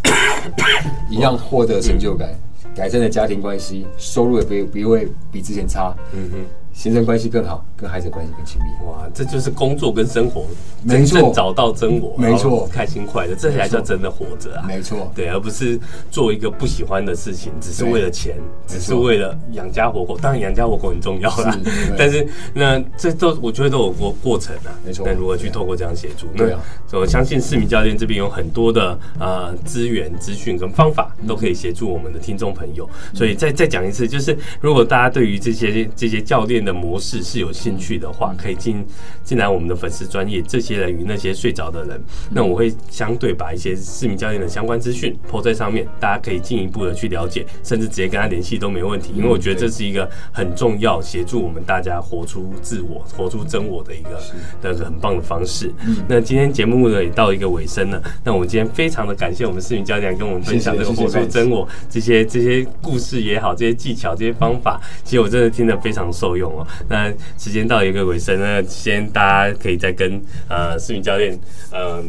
[1.09, 2.29] 一样获得成就感，
[2.63, 5.95] 嗯、改善了家庭关系，收入也不不会比之前差。
[6.13, 6.37] 嗯哼。
[6.81, 8.67] 先生关系更好，跟孩子关系更亲密。
[8.87, 10.47] 哇，这就是工作跟生活
[10.89, 14.65] 真正找到真我，没错，开心快乐，这才叫真的活着啊！
[14.67, 15.79] 没错，对，而不是
[16.09, 20.17] 做一个不喜欢的事情，只是为了钱，只是为了养家活口。
[20.17, 21.55] 当然，养家活口很重要啦，
[21.95, 24.73] 但是那这都我觉得都有过过程啊。
[24.83, 26.25] 没错，那如何去透过这样协助？
[26.35, 26.59] 对啊，
[26.93, 32.89] 我相信市民教练这边有很多的呃资源、资讯跟方法，都可以协助我们的听众朋友。
[33.13, 38.85] 所以再再讲一次，就是如果大家对于这些这些教练的模式是有兴趣的话，可以进
[39.23, 42.01] 进来我们的粉丝专业，这些人与那些睡着的人，
[42.31, 54.21] 那我会相对把一些市民教练的相关资讯 po 在上面，大家可以进一步的去了解，甚至直接跟他联系都没问题，因为我觉得这是一个很重要协助我们大家活出自我、活出真我的一个
[54.61, 55.71] 的很棒的方式。
[56.07, 66.67] 那今天节目呢也到一个尾声了，那我们今天非常的感谢我们市民教练跟我们分享这个活出真我这些这些故事也好，这些技巧、这些方法，其实我真的听得非常受用哦。
[66.89, 71.33] 那时间到一个尾声，那先大家可以再跟呃思明教练，
[71.71, 72.03] 嗯、呃，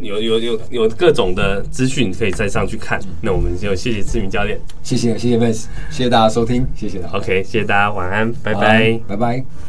[0.00, 3.00] 有有有有各种的资讯可以再上去看。
[3.22, 7.18] 那我们就谢谢市民教练，谢谢谢谢 Vance，谢谢大家收听，谢谢大家。
[7.18, 9.56] OK，谢谢大家，晚安，拜拜，拜拜。